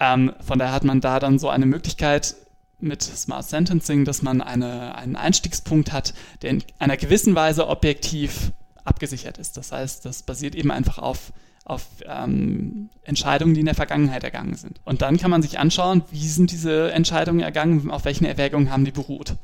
[0.00, 2.34] Ähm, von daher hat man da dann so eine Möglichkeit
[2.80, 8.52] mit Smart Sentencing, dass man eine, einen Einstiegspunkt hat, der in einer gewissen Weise objektiv
[8.84, 9.56] abgesichert ist.
[9.56, 11.32] Das heißt, das basiert eben einfach auf,
[11.64, 14.80] auf ähm, Entscheidungen, die in der Vergangenheit ergangen sind.
[14.84, 18.84] Und dann kann man sich anschauen, wie sind diese Entscheidungen ergangen, auf welchen Erwägungen haben
[18.84, 19.36] die beruht.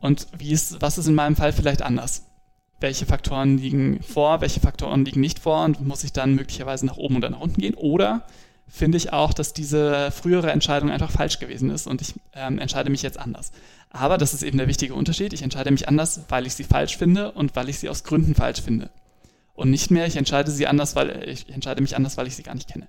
[0.00, 2.26] Und wie ist, was ist in meinem Fall vielleicht anders?
[2.80, 6.96] Welche Faktoren liegen vor, welche Faktoren liegen nicht vor und muss ich dann möglicherweise nach
[6.96, 7.74] oben oder nach unten gehen?
[7.74, 8.26] Oder
[8.68, 12.90] finde ich auch, dass diese frühere Entscheidung einfach falsch gewesen ist und ich ähm, entscheide
[12.90, 13.52] mich jetzt anders.
[13.90, 15.32] Aber das ist eben der wichtige Unterschied.
[15.32, 18.34] Ich entscheide mich anders, weil ich sie falsch finde und weil ich sie aus Gründen
[18.34, 18.90] falsch finde.
[19.54, 22.42] Und nicht mehr, ich entscheide sie anders, weil ich entscheide mich anders, weil ich sie
[22.42, 22.88] gar nicht kenne.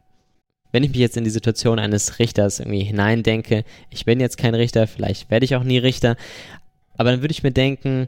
[0.72, 4.56] Wenn ich mich jetzt in die Situation eines Richters irgendwie hineindenke, ich bin jetzt kein
[4.56, 6.16] Richter, vielleicht werde ich auch nie Richter,
[6.98, 8.08] aber dann würde ich mir denken,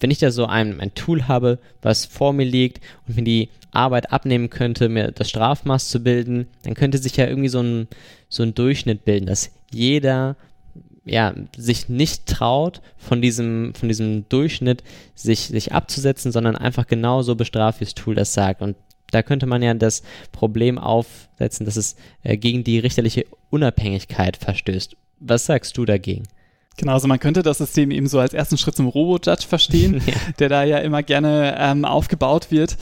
[0.00, 3.48] wenn ich da so ein, ein Tool habe, was vor mir liegt und mir die
[3.70, 7.88] Arbeit abnehmen könnte, mir das Strafmaß zu bilden, dann könnte sich ja irgendwie so ein,
[8.28, 10.36] so ein Durchschnitt bilden, dass jeder
[11.04, 14.82] ja, sich nicht traut, von diesem, von diesem Durchschnitt
[15.14, 18.62] sich, sich abzusetzen, sondern einfach genauso bestraft, wie das Tool das sagt.
[18.62, 18.76] Und
[19.10, 24.96] da könnte man ja das Problem aufsetzen, dass es äh, gegen die richterliche Unabhängigkeit verstößt.
[25.20, 26.24] Was sagst du dagegen?
[26.76, 30.14] Genau, also man könnte das System eben so als ersten Schritt zum Robo-Judge verstehen, ja.
[30.38, 32.76] der da ja immer gerne ähm, aufgebaut wird.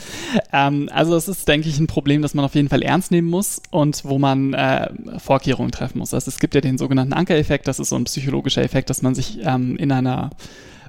[0.53, 3.29] Ähm, also es ist, denke ich, ein Problem, das man auf jeden Fall ernst nehmen
[3.29, 6.15] muss und wo man äh, Vorkehrungen treffen muss.
[6.15, 9.15] Also es gibt ja den sogenannten Anker-Effekt, das ist so ein psychologischer Effekt, dass man
[9.15, 10.31] sich ähm, in einer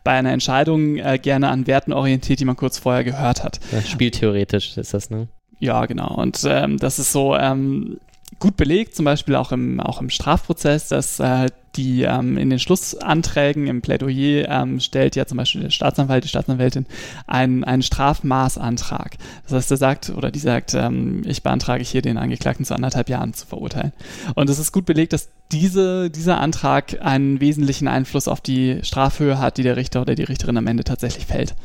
[0.03, 3.59] bei einer Entscheidung äh, gerne an Werten orientiert, die man kurz vorher gehört hat.
[3.71, 5.27] Ja, spieltheoretisch ist das, ne?
[5.59, 6.15] Ja, genau.
[6.15, 7.99] Und ähm, das ist so ähm,
[8.39, 12.59] gut belegt, zum Beispiel auch im, auch im Strafprozess, dass äh, die ähm, in den
[12.59, 16.85] Schlussanträgen im Plädoyer ähm, stellt ja zum Beispiel der Staatsanwalt, die Staatsanwältin
[17.27, 19.17] einen, einen Strafmaßantrag.
[19.43, 23.09] Das heißt, er sagt oder die sagt, ähm, ich beantrage hier den Angeklagten zu anderthalb
[23.09, 23.93] Jahren zu verurteilen.
[24.35, 29.39] Und es ist gut belegt, dass diese, dieser Antrag einen wesentlichen Einfluss auf die Strafhöhe
[29.39, 31.55] hat, die der Richter oder die Richterin am Ende tatsächlich fällt.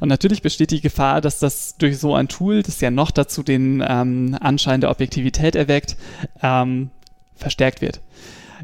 [0.00, 3.42] Und natürlich besteht die Gefahr, dass das durch so ein Tool, das ja noch dazu
[3.42, 5.96] den ähm, Anschein der Objektivität erweckt,
[6.42, 6.90] ähm,
[7.36, 8.00] verstärkt wird.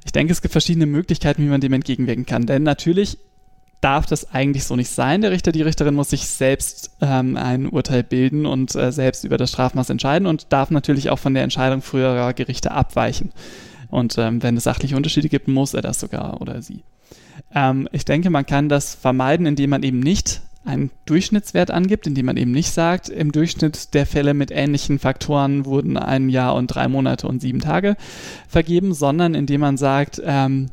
[0.06, 2.46] Ich denke, es gibt verschiedene Möglichkeiten, wie man dem entgegenwirken kann.
[2.46, 3.18] Denn natürlich
[3.80, 5.20] darf das eigentlich so nicht sein.
[5.20, 9.36] Der Richter, die Richterin muss sich selbst ähm, ein Urteil bilden und äh, selbst über
[9.36, 13.32] das Strafmaß entscheiden und darf natürlich auch von der Entscheidung früherer Gerichte abweichen.
[13.88, 16.84] Und ähm, wenn es sachliche Unterschiede gibt, muss er das sogar oder sie.
[17.52, 22.26] Ähm, ich denke, man kann das vermeiden, indem man eben nicht einen Durchschnittswert angibt, indem
[22.26, 26.68] man eben nicht sagt, im Durchschnitt der Fälle mit ähnlichen Faktoren wurden ein Jahr und
[26.68, 27.96] drei Monate und sieben Tage
[28.48, 30.68] vergeben, sondern indem man sagt, ähm,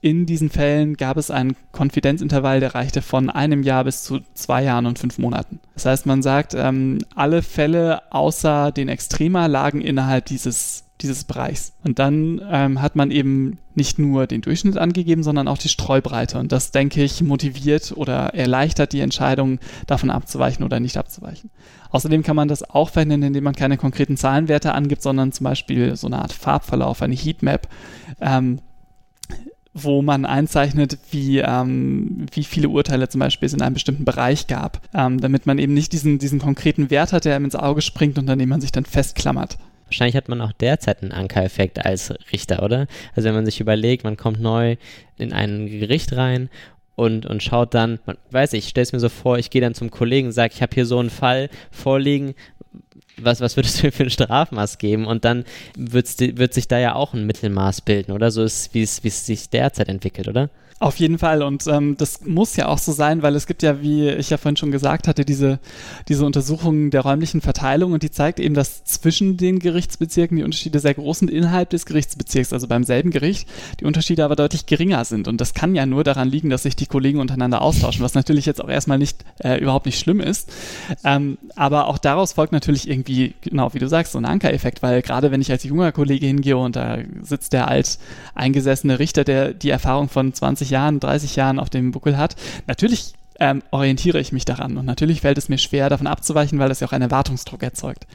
[0.00, 4.62] in diesen Fällen gab es einen Konfidenzintervall, der reichte von einem Jahr bis zu zwei
[4.62, 5.60] Jahren und fünf Monaten.
[5.72, 11.72] Das heißt, man sagt, ähm, alle Fälle außer den Extrema lagen innerhalb dieses dieses Bereichs.
[11.84, 16.38] Und dann ähm, hat man eben nicht nur den Durchschnitt angegeben, sondern auch die Streubreite.
[16.38, 21.50] Und das, denke ich, motiviert oder erleichtert die Entscheidung, davon abzuweichen oder nicht abzuweichen.
[21.90, 25.96] Außerdem kann man das auch verhindern, indem man keine konkreten Zahlenwerte angibt, sondern zum Beispiel
[25.96, 27.68] so eine Art Farbverlauf, eine Heatmap.
[28.20, 28.60] Ähm,
[29.76, 34.46] wo man einzeichnet, wie, ähm, wie viele Urteile zum Beispiel es in einem bestimmten Bereich
[34.46, 37.82] gab, ähm, damit man eben nicht diesen, diesen konkreten Wert hat, der einem ins Auge
[37.82, 39.58] springt und an dem man sich dann festklammert.
[39.86, 42.86] Wahrscheinlich hat man auch derzeit einen Ankereffekt als Richter, oder?
[43.14, 44.76] Also wenn man sich überlegt, man kommt neu
[45.18, 46.48] in ein Gericht rein
[46.96, 49.74] und, und schaut dann, man weiß ich, stelle es mir so vor, ich gehe dann
[49.74, 52.34] zum Kollegen und sage, ich habe hier so einen Fall vorliegen,
[53.16, 55.06] was, was würdest du für ein Strafmaß geben?
[55.06, 55.44] Und dann
[55.76, 56.08] wird
[56.54, 58.30] sich da ja auch ein Mittelmaß bilden, oder?
[58.30, 60.50] So ist, es, wie es sich derzeit entwickelt, oder?
[60.80, 61.42] Auf jeden Fall.
[61.42, 64.38] Und ähm, das muss ja auch so sein, weil es gibt ja, wie ich ja
[64.38, 65.60] vorhin schon gesagt hatte, diese,
[66.08, 70.80] diese Untersuchung der räumlichen Verteilung und die zeigt eben, dass zwischen den Gerichtsbezirken die Unterschiede
[70.80, 73.48] sehr groß sind innerhalb des Gerichtsbezirks, also beim selben Gericht,
[73.80, 75.28] die Unterschiede aber deutlich geringer sind.
[75.28, 78.44] Und das kann ja nur daran liegen, dass sich die Kollegen untereinander austauschen, was natürlich
[78.44, 80.52] jetzt auch erstmal nicht äh, überhaupt nicht schlimm ist,
[81.04, 85.02] ähm, aber auch daraus folgt natürlich irgendwie, genau wie du sagst, so ein Ankereffekt, weil
[85.02, 87.98] gerade wenn ich als junger Kollege hingehe und da sitzt der alt
[88.34, 92.36] eingesessene Richter, der die Erfahrung von 20 20 Jahren, 30 Jahren auf dem Buckel hat,
[92.66, 96.68] natürlich ähm, orientiere ich mich daran und natürlich fällt es mir schwer, davon abzuweichen, weil
[96.68, 98.06] das ja auch einen Erwartungsdruck erzeugt.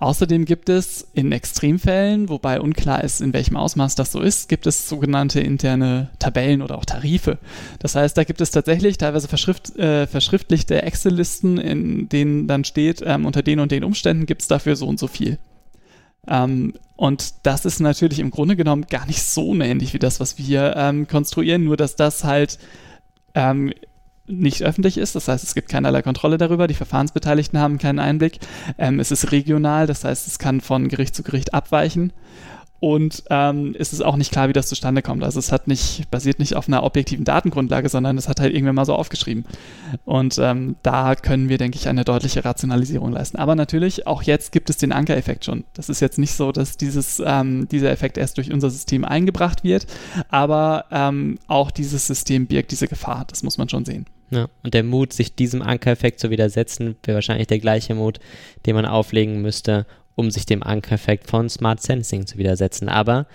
[0.00, 4.66] Außerdem gibt es in Extremfällen, wobei unklar ist, in welchem Ausmaß das so ist, gibt
[4.68, 7.38] es sogenannte interne Tabellen oder auch Tarife.
[7.80, 13.02] Das heißt, da gibt es tatsächlich teilweise verschrift, äh, verschriftlichte Excel-Listen, in denen dann steht,
[13.04, 15.38] ähm, unter den und den Umständen gibt es dafür so und so viel.
[16.28, 20.36] Ähm, und das ist natürlich im Grunde genommen gar nicht so ähnlich wie das, was
[20.38, 22.58] wir ähm, konstruieren, nur dass das halt
[23.34, 23.72] ähm,
[24.26, 25.14] nicht öffentlich ist.
[25.14, 26.66] Das heißt, es gibt keinerlei Kontrolle darüber.
[26.66, 28.40] Die Verfahrensbeteiligten haben keinen Einblick.
[28.76, 32.12] Ähm, es ist regional, das heißt, es kann von Gericht zu Gericht abweichen.
[32.80, 35.24] Und ähm, ist es auch nicht klar, wie das zustande kommt.
[35.24, 38.76] Also es hat nicht, basiert nicht auf einer objektiven Datengrundlage, sondern es hat halt irgendwann
[38.76, 39.44] mal so aufgeschrieben.
[40.04, 43.36] Und ähm, da können wir, denke ich, eine deutliche Rationalisierung leisten.
[43.36, 45.64] Aber natürlich, auch jetzt gibt es den Ankereffekt schon.
[45.74, 49.64] Das ist jetzt nicht so, dass dieses, ähm, dieser Effekt erst durch unser System eingebracht
[49.64, 49.86] wird,
[50.28, 53.24] aber ähm, auch dieses System birgt diese Gefahr.
[53.28, 54.06] Das muss man schon sehen.
[54.30, 58.20] Ja, und der Mut, sich diesem Ankereffekt zu widersetzen, wäre wahrscheinlich der gleiche Mut,
[58.66, 59.86] den man auflegen müsste,
[60.18, 62.88] um sich dem Ankereffekt von Smart Sensing zu widersetzen.
[62.88, 63.28] Aber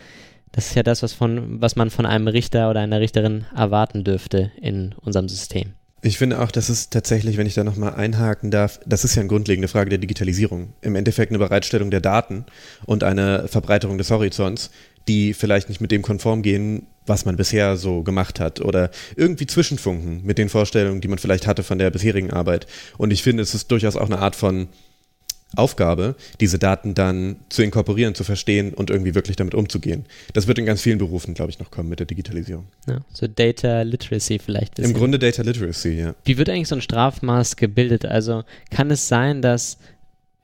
[0.52, 4.04] das ist ja das, was, von, was man von einem Richter oder einer Richterin erwarten
[4.04, 5.72] dürfte in unserem System.
[6.02, 9.22] Ich finde auch, das ist tatsächlich, wenn ich da nochmal einhaken darf, das ist ja
[9.22, 10.74] eine grundlegende Frage der Digitalisierung.
[10.82, 12.46] Im Endeffekt eine Bereitstellung der Daten
[12.86, 14.70] und eine Verbreiterung des Horizonts,
[15.08, 19.48] die vielleicht nicht mit dem konform gehen, was man bisher so gemacht hat oder irgendwie
[19.48, 22.68] zwischenfunken mit den Vorstellungen, die man vielleicht hatte von der bisherigen Arbeit.
[22.98, 24.68] Und ich finde, es ist durchaus auch eine Art von
[25.56, 30.06] Aufgabe, diese Daten dann zu inkorporieren, zu verstehen und irgendwie wirklich damit umzugehen.
[30.34, 32.66] Das wird in ganz vielen Berufen, glaube ich, noch kommen mit der Digitalisierung.
[32.88, 34.80] Ja, so Data Literacy vielleicht.
[34.80, 36.16] Im Grunde Data Literacy, ja.
[36.26, 38.06] Wie wird eigentlich so ein Strafmaß gebildet?
[38.06, 39.78] Also kann es sein, dass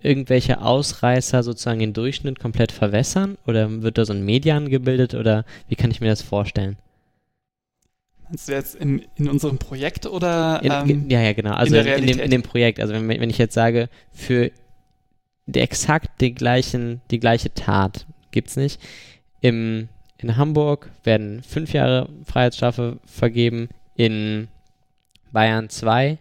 [0.02, 5.46] irgendwelche Ausreißer sozusagen den Durchschnitt komplett verwässern oder wird da so ein Median gebildet oder
[5.68, 6.78] wie kann ich mir das vorstellen?
[8.30, 10.62] Meinst du jetzt in, in unserem Projekt oder?
[10.64, 11.54] Ähm, ja, ja, genau.
[11.54, 12.80] Also in, in, dem, in dem Projekt.
[12.80, 14.52] Also wenn, wenn ich jetzt sage, für
[15.58, 18.82] exakt die, gleichen, die gleiche Tat gibt es nicht.
[19.42, 24.48] Im, in Hamburg werden fünf Jahre Freiheitsstrafe vergeben, in
[25.32, 26.18] Bayern zwei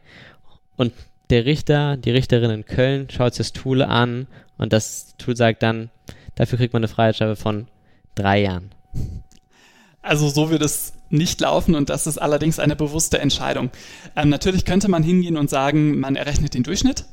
[0.77, 0.93] und
[1.31, 4.27] der Richter, die Richterin in Köln schaut sich das Tool an
[4.57, 5.91] und das Tool sagt dann,
[6.37, 7.69] dafür kriegt man eine Freiheitsstrafe von
[8.15, 8.71] drei Jahren.
[10.01, 13.71] Also so wird es nicht laufen und das ist allerdings eine bewusste Entscheidung.
[14.17, 17.05] Ähm, natürlich könnte man hingehen und sagen, man errechnet den Durchschnitt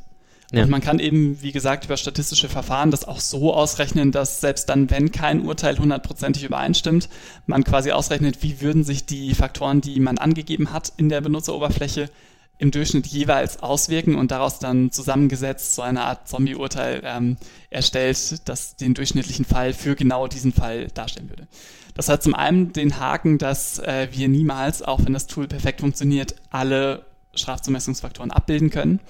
[0.52, 0.64] ja.
[0.64, 4.70] Und man kann eben, wie gesagt, über statistische Verfahren das auch so ausrechnen, dass selbst
[4.70, 7.10] dann, wenn kein Urteil hundertprozentig übereinstimmt,
[7.48, 12.10] man quasi ausrechnet, wie würden sich die Faktoren, die man angegeben hat in der Benutzeroberfläche,
[12.58, 17.36] im Durchschnitt jeweils auswirken und daraus dann zusammengesetzt so eine Art Zombie-Urteil ähm,
[17.70, 21.48] erstellt, das den durchschnittlichen Fall für genau diesen Fall darstellen würde.
[21.96, 25.82] Das hat zum einen den Haken, dass äh, wir niemals, auch wenn das Tool perfekt
[25.82, 29.02] funktioniert, alle Strafzumessungsfaktoren abbilden können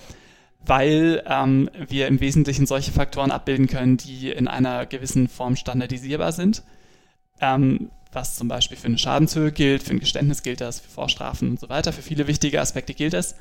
[0.66, 6.32] weil ähm, wir im Wesentlichen solche Faktoren abbilden können, die in einer gewissen Form standardisierbar
[6.32, 6.64] sind.
[7.42, 11.52] Ähm, was zum Beispiel für eine Schadenshöhe gilt, für ein Geständnis gilt das, für Vorstrafen
[11.52, 11.92] und so weiter.
[11.92, 13.36] Für viele wichtige Aspekte gilt das,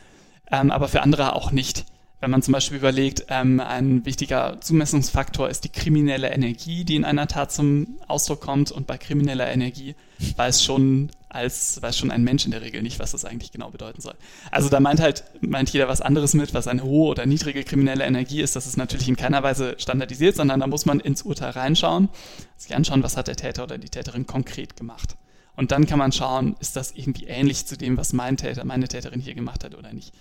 [0.51, 1.87] ähm, aber für andere auch nicht.
[2.21, 7.05] Wenn man zum Beispiel überlegt, ähm, ein wichtiger Zumessungsfaktor ist die kriminelle Energie, die in
[7.05, 8.73] einer Tat zum Ausdruck kommt.
[8.73, 9.95] Und bei krimineller Energie
[10.37, 13.71] weiß schon als weiß schon ein Mensch in der Regel nicht, was das eigentlich genau
[13.71, 14.15] bedeuten soll.
[14.51, 18.05] Also da meint halt meint jeder was anderes mit, was eine hohe oder niedrige kriminelle
[18.05, 18.57] Energie ist.
[18.57, 22.09] Das ist natürlich in keiner Weise standardisiert, sondern da muss man ins Urteil reinschauen,
[22.57, 25.17] sich anschauen, was hat der Täter oder die Täterin konkret gemacht.
[25.57, 28.89] Und dann kann man schauen, ist das irgendwie ähnlich zu dem, was mein Täter, meine
[28.89, 30.13] Täterin hier gemacht hat oder nicht.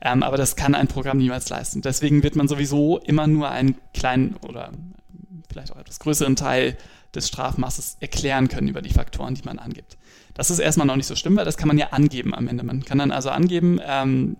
[0.00, 1.82] Ähm, aber das kann ein Programm niemals leisten.
[1.82, 4.70] Deswegen wird man sowieso immer nur einen kleinen oder
[5.50, 6.76] vielleicht auch etwas größeren Teil
[7.14, 9.97] des Strafmaßes erklären können über die Faktoren, die man angibt.
[10.38, 12.62] Das ist erstmal noch nicht so schlimm, weil das kann man ja angeben am Ende.
[12.62, 14.36] Man kann dann also angeben, ähm,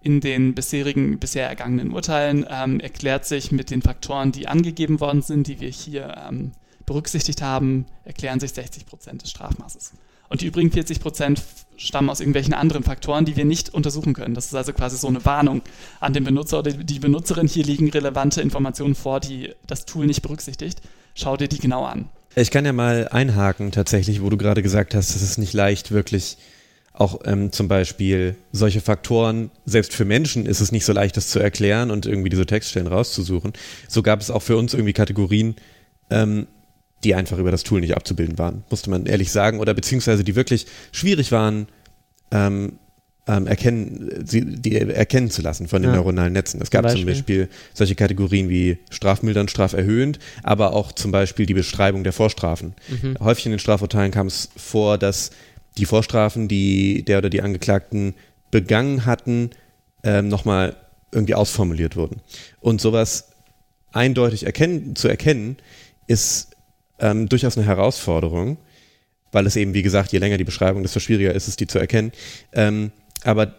[0.00, 5.20] in den bisherigen, bisher ergangenen Urteilen ähm, erklärt sich mit den Faktoren, die angegeben worden
[5.20, 6.52] sind, die wir hier ähm,
[6.86, 9.92] berücksichtigt haben, erklären sich 60 Prozent des Strafmaßes.
[10.30, 11.42] Und die übrigen 40 Prozent
[11.76, 14.34] stammen aus irgendwelchen anderen Faktoren, die wir nicht untersuchen können.
[14.34, 15.60] Das ist also quasi so eine Warnung
[16.00, 17.48] an den Benutzer oder die Benutzerin.
[17.48, 20.80] Hier liegen relevante Informationen vor, die das Tool nicht berücksichtigt.
[21.14, 22.08] Schau dir die genau an.
[22.36, 25.92] Ich kann ja mal einhaken tatsächlich, wo du gerade gesagt hast, es ist nicht leicht,
[25.92, 26.36] wirklich
[26.92, 31.28] auch ähm, zum Beispiel solche Faktoren, selbst für Menschen ist es nicht so leicht, das
[31.28, 33.52] zu erklären und irgendwie diese Textstellen rauszusuchen.
[33.88, 35.56] So gab es auch für uns irgendwie Kategorien,
[36.10, 36.46] ähm,
[37.02, 40.36] die einfach über das Tool nicht abzubilden waren, musste man ehrlich sagen, oder beziehungsweise die
[40.36, 41.68] wirklich schwierig waren,
[42.30, 42.78] ähm,
[43.26, 45.96] ähm, erkennen, sie, die erkennen zu lassen von den ja.
[45.96, 46.60] neuronalen Netzen.
[46.60, 47.00] Es gab Beispiel.
[47.00, 52.74] zum Beispiel solche Kategorien wie strafmildernd, straferhöhend, aber auch zum Beispiel die Beschreibung der Vorstrafen.
[52.88, 53.16] Mhm.
[53.20, 55.30] Häufig in den Strafurteilen kam es vor, dass
[55.78, 58.14] die Vorstrafen, die der oder die Angeklagten
[58.50, 59.50] begangen hatten,
[60.02, 60.76] ähm, nochmal
[61.10, 62.20] irgendwie ausformuliert wurden.
[62.60, 63.30] Und sowas
[63.92, 65.56] eindeutig erkennen, zu erkennen,
[66.06, 66.50] ist
[66.98, 68.58] ähm, durchaus eine Herausforderung,
[69.32, 71.78] weil es eben, wie gesagt, je länger die Beschreibung, desto schwieriger ist es, die zu
[71.78, 72.12] erkennen.
[72.52, 72.92] Ähm,
[73.24, 73.54] aber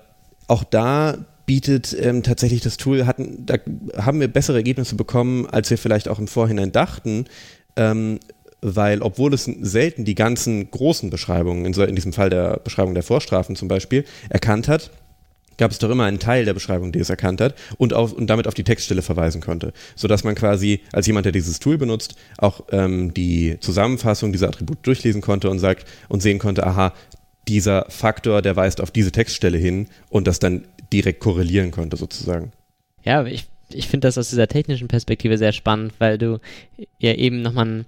[0.48, 3.56] auch da bietet ähm, tatsächlich das Tool, hatten, da
[3.98, 7.26] haben wir bessere Ergebnisse bekommen, als wir vielleicht auch im Vorhinein dachten,
[7.76, 8.20] ähm,
[8.62, 12.96] weil obwohl es selten die ganzen großen Beschreibungen, in, so, in diesem Fall der Beschreibung
[12.96, 14.90] der Vorstrafen zum Beispiel, erkannt hat,
[15.58, 18.28] gab es doch immer einen Teil der Beschreibung, die es erkannt hat und, auf, und
[18.28, 22.16] damit auf die Textstelle verweisen konnte, sodass man quasi als jemand, der dieses Tool benutzt,
[22.38, 26.94] auch ähm, die Zusammenfassung dieser Attribute durchlesen konnte und sagt und sehen konnte, aha,
[27.48, 32.52] dieser Faktor, der weist auf diese Textstelle hin und das dann direkt korrelieren konnte sozusagen.
[33.04, 36.40] Ja, ich, ich finde das aus dieser technischen Perspektive sehr spannend, weil du
[37.00, 37.86] ja eben nochmal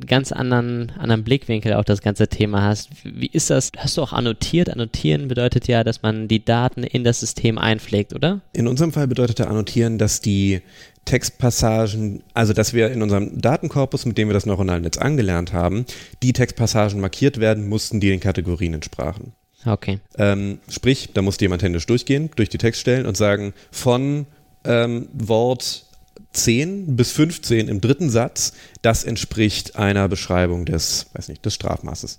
[0.00, 2.90] ganz anderen, anderen Blickwinkel auf das ganze Thema hast.
[3.04, 3.70] Wie ist das?
[3.76, 4.70] Hast du auch annotiert?
[4.70, 8.40] Annotieren bedeutet ja, dass man die Daten in das System einpflegt, oder?
[8.52, 10.62] In unserem Fall bedeutet der Annotieren, dass die
[11.04, 15.84] Textpassagen, also dass wir in unserem Datenkorpus, mit dem wir das neuronale Netz angelernt haben,
[16.22, 19.32] die Textpassagen markiert werden mussten, die den Kategorien entsprachen.
[19.64, 20.00] Okay.
[20.18, 24.26] Ähm, sprich, da musste jemand händisch durchgehen, durch die Textstellen und sagen, von
[24.64, 25.84] ähm, Wort
[26.32, 32.18] 10 bis 15 im dritten Satz, das entspricht einer Beschreibung des, weiß nicht, des Strafmaßes.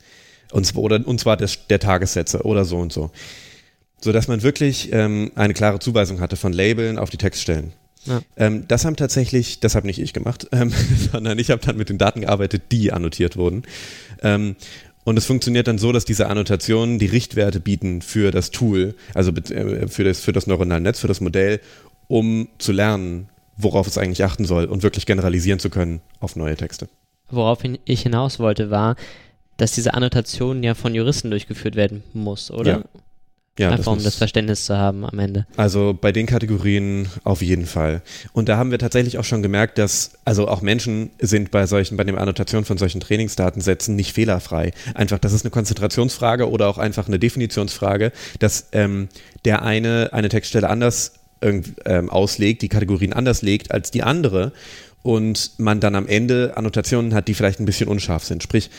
[0.52, 3.12] Und zwar, oder, und zwar des, der Tagessätze oder so und so.
[4.00, 7.74] So dass man wirklich ähm, eine klare Zuweisung hatte von Labeln auf die Textstellen.
[8.06, 8.22] Ja.
[8.36, 10.72] Ähm, das haben tatsächlich, das habe nicht ich gemacht, ähm,
[11.12, 13.64] sondern ich habe dann mit den Daten gearbeitet, die annotiert wurden.
[14.22, 14.56] Ähm,
[15.06, 19.32] und es funktioniert dann so, dass diese Annotationen die Richtwerte bieten für das Tool, also
[19.32, 21.60] äh, für das, für das neuronale Netz, für das Modell,
[22.08, 26.56] um zu lernen, worauf es eigentlich achten soll und wirklich generalisieren zu können auf neue
[26.56, 26.90] Texte.
[27.30, 28.96] Worauf ich hinaus wollte, war,
[29.58, 32.72] dass diese Annotation ja von Juristen durchgeführt werden muss, oder?
[32.72, 32.84] Ja.
[33.60, 35.46] Ja, Einfach das um das Verständnis zu haben am Ende.
[35.58, 38.02] Also bei den Kategorien auf jeden Fall.
[38.32, 41.96] Und da haben wir tatsächlich auch schon gemerkt, dass, also auch Menschen sind bei solchen,
[41.96, 44.72] bei der Annotation von solchen Trainingsdatensätzen nicht fehlerfrei.
[44.96, 49.08] Einfach, das ist eine Konzentrationsfrage oder auch einfach eine Definitionsfrage, dass ähm,
[49.46, 51.14] der eine eine Textstelle anders
[51.44, 54.54] ähm, auslegt, die Kategorien anders legt als die andere
[55.02, 58.42] und man dann am Ende Annotationen hat, die vielleicht ein bisschen unscharf sind.
[58.42, 58.70] Sprich,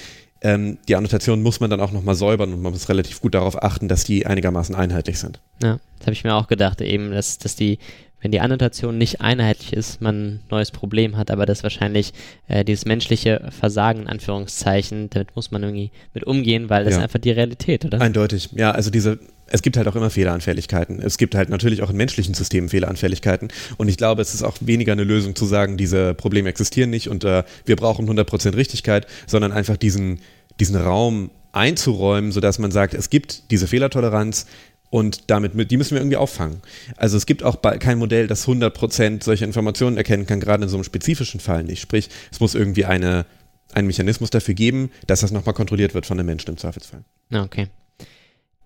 [0.41, 3.62] ähm, die Annotationen muss man dann auch nochmal säubern und man muss relativ gut darauf
[3.62, 5.41] achten, dass die einigermaßen einheitlich sind.
[5.62, 7.79] Ja, das habe ich mir auch gedacht, eben, dass, dass die
[8.25, 12.14] wenn die Annotation nicht einheitlich ist, man ein neues Problem hat, aber das wahrscheinlich
[12.49, 16.99] äh, dieses menschliche Versagen, in Anführungszeichen, damit muss man irgendwie mit umgehen, weil das ja.
[17.01, 18.01] ist einfach die Realität, oder?
[18.01, 19.18] Eindeutig, ja, also diese,
[19.49, 21.03] es gibt halt auch immer Fehleranfälligkeiten.
[21.03, 23.49] Es gibt halt natürlich auch in menschlichen Systemen Fehleranfälligkeiten.
[23.77, 27.11] Und ich glaube, es ist auch weniger eine Lösung zu sagen, diese Probleme existieren nicht
[27.11, 30.20] und äh, wir brauchen 100% Richtigkeit, sondern einfach diesen,
[30.59, 34.47] diesen Raum einzuräumen, sodass man sagt, es gibt diese Fehlertoleranz,
[34.95, 36.61] und damit, die müssen wir irgendwie auffangen.
[36.97, 40.76] Also es gibt auch kein Modell, das 100% solche Informationen erkennen kann, gerade in so
[40.76, 41.80] einem spezifischen Fall nicht.
[41.80, 43.26] Sprich, es muss irgendwie eine,
[43.72, 47.03] einen Mechanismus dafür geben, dass das nochmal kontrolliert wird von den Menschen im Zweifelsfall.
[47.32, 47.66] Okay.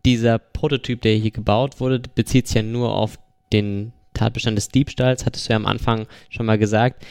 [0.04, 3.18] Dieser Prototyp, der hier gebaut wurde, bezieht sich ja nur auf
[3.50, 7.06] den Tatbestand des Diebstahls, hattest du ja am Anfang schon mal gesagt.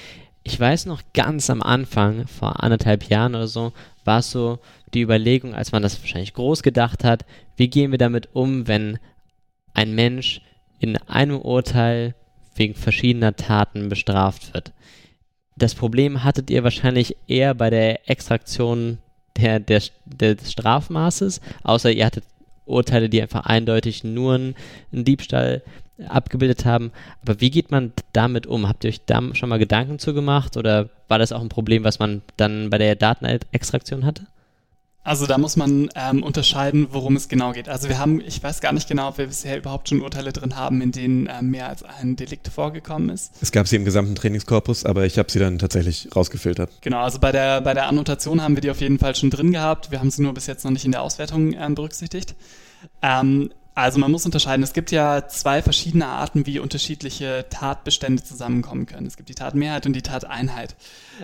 [0.50, 3.74] Ich weiß noch ganz am Anfang, vor anderthalb Jahren oder so,
[4.06, 4.60] war es so
[4.94, 7.26] die Überlegung, als man das wahrscheinlich groß gedacht hat,
[7.58, 8.98] wie gehen wir damit um, wenn
[9.74, 10.40] ein Mensch
[10.80, 12.16] in einem Urteil
[12.56, 14.72] wegen verschiedener Taten bestraft wird.
[15.58, 19.00] Das Problem hattet ihr wahrscheinlich eher bei der Extraktion
[19.36, 22.24] der, der, des Strafmaßes, außer ihr hattet
[22.68, 24.56] Urteile, die einfach eindeutig nur einen,
[24.92, 25.64] Diebstahl
[26.08, 26.92] abgebildet haben.
[27.24, 28.68] Aber wie geht man damit um?
[28.68, 31.84] Habt ihr euch da schon mal Gedanken zu gemacht oder war das auch ein Problem,
[31.84, 34.28] was man dann bei der Datenextraktion hatte?
[35.08, 37.70] Also da muss man ähm, unterscheiden, worum es genau geht.
[37.70, 40.58] Also wir haben, ich weiß gar nicht genau, ob wir bisher überhaupt schon Urteile drin
[40.58, 43.32] haben, in denen äh, mehr als ein Delikt vorgekommen ist.
[43.40, 46.70] Es gab sie im gesamten Trainingskorpus, aber ich habe sie dann tatsächlich rausgefiltert.
[46.82, 49.54] Genau, also bei der, bei der Annotation haben wir die auf jeden Fall schon drin
[49.54, 49.92] gehabt.
[49.92, 52.36] Wir haben sie nur bis jetzt noch nicht in der Auswertung äh, berücksichtigt.
[53.02, 54.64] Ähm, also man muss unterscheiden.
[54.64, 59.06] Es gibt ja zwei verschiedene Arten, wie unterschiedliche Tatbestände zusammenkommen können.
[59.06, 60.76] Es gibt die Tatmehrheit und die Tateinheit.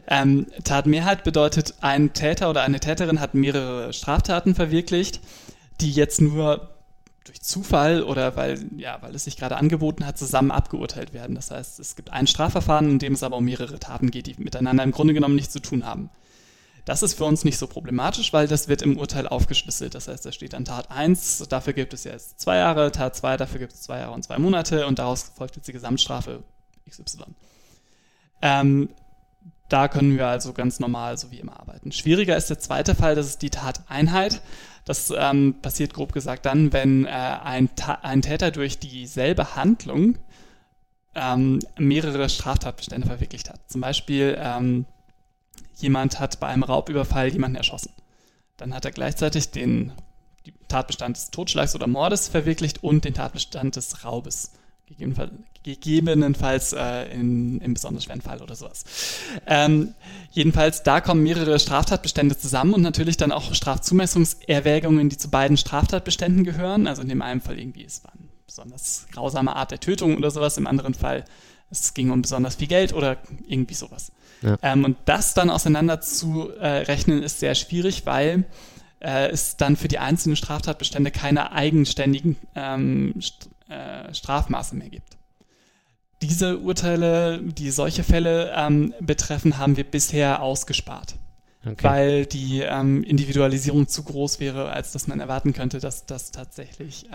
[0.07, 5.19] Ähm, Tatmehrheit bedeutet, ein Täter oder eine Täterin hat mehrere Straftaten verwirklicht,
[5.81, 6.69] die jetzt nur
[7.23, 11.33] durch Zufall oder weil, ja, weil es sich gerade angeboten hat, zusammen abgeurteilt werden.
[11.33, 14.35] Das heißt, es gibt ein Strafverfahren, in dem es aber um mehrere Taten geht, die
[14.37, 16.11] miteinander im Grunde genommen nichts zu tun haben.
[16.85, 19.95] Das ist für uns nicht so problematisch, weil das wird im Urteil aufgeschlüsselt.
[19.95, 23.37] Das heißt, da steht dann Tat 1, dafür gibt es jetzt zwei Jahre, Tat 2,
[23.37, 26.43] dafür gibt es zwei Jahre und zwei Monate und daraus folgt jetzt die Gesamtstrafe
[26.89, 27.23] XY.
[28.41, 28.89] Ähm,
[29.69, 31.91] da können wir also ganz normal so wie immer arbeiten.
[31.91, 34.41] Schwieriger ist der zweite Fall, das ist die Tateinheit.
[34.85, 37.69] Das ähm, passiert grob gesagt dann, wenn äh, ein,
[38.01, 40.17] ein, Täter durch dieselbe Handlung
[41.15, 43.61] ähm, mehrere Straftatbestände verwirklicht hat.
[43.71, 44.85] Zum Beispiel ähm,
[45.75, 47.91] jemand hat bei einem Raubüberfall jemanden erschossen.
[48.57, 49.91] Dann hat er gleichzeitig den
[50.67, 54.51] Tatbestand des Totschlags oder Mordes verwirklicht und den Tatbestand des Raubes.
[54.87, 55.31] Gegebenenfalls,
[55.63, 58.83] gegebenenfalls äh, in, im besonders schweren Fall oder sowas.
[59.47, 59.95] Ähm,
[60.31, 66.43] jedenfalls, da kommen mehrere Straftatbestände zusammen und natürlich dann auch Strafzumessungserwägungen, die zu beiden Straftatbeständen
[66.43, 66.87] gehören.
[66.87, 70.31] Also in dem einen Fall irgendwie, es war eine besonders grausame Art der Tötung oder
[70.31, 71.23] sowas, im anderen Fall
[71.73, 74.11] es ging um besonders viel Geld oder irgendwie sowas.
[74.43, 74.57] Ja.
[74.61, 78.43] Ähm, und das dann auseinander zu äh, rechnen ist sehr schwierig, weil
[78.99, 85.17] äh, es dann für die einzelnen Straftatbestände keine eigenständigen ähm, St äh, Strafmaße mehr gibt.
[86.21, 91.15] Diese Urteile, die solche Fälle ähm, betreffen, haben wir bisher ausgespart.
[91.65, 91.75] Okay.
[91.81, 97.07] Weil die ähm, Individualisierung zu groß wäre, als dass man erwarten könnte, dass das tatsächlich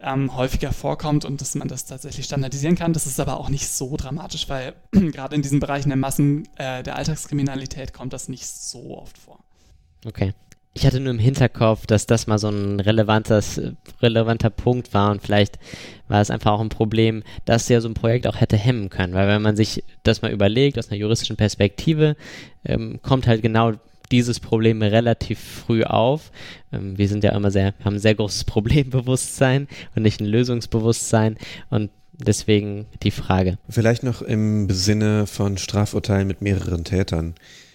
[0.00, 2.92] ähm, häufiger vorkommt und dass man das tatsächlich standardisieren kann.
[2.92, 6.82] Das ist aber auch nicht so dramatisch, weil gerade in diesen Bereichen der Massen äh,
[6.82, 9.40] der Alltagskriminalität kommt das nicht so oft vor.
[10.06, 10.34] Okay.
[10.74, 13.60] Ich hatte nur im Hinterkopf, dass das mal so ein relevantes,
[14.00, 15.58] relevanter Punkt war und vielleicht
[16.06, 19.12] war es einfach auch ein Problem, dass ja so ein Projekt auch hätte hemmen können,
[19.12, 22.14] weil wenn man sich das mal überlegt aus einer juristischen Perspektive,
[22.64, 23.72] ähm, kommt halt genau
[24.08, 26.30] dieses Problem relativ früh auf.
[26.72, 31.36] Ähm, wir sind ja immer sehr, haben ein sehr großes Problembewusstsein und nicht ein Lösungsbewusstsein
[31.70, 33.58] und deswegen die Frage.
[33.68, 37.34] Vielleicht noch im Sinne von Strafurteilen mit mehreren Tätern.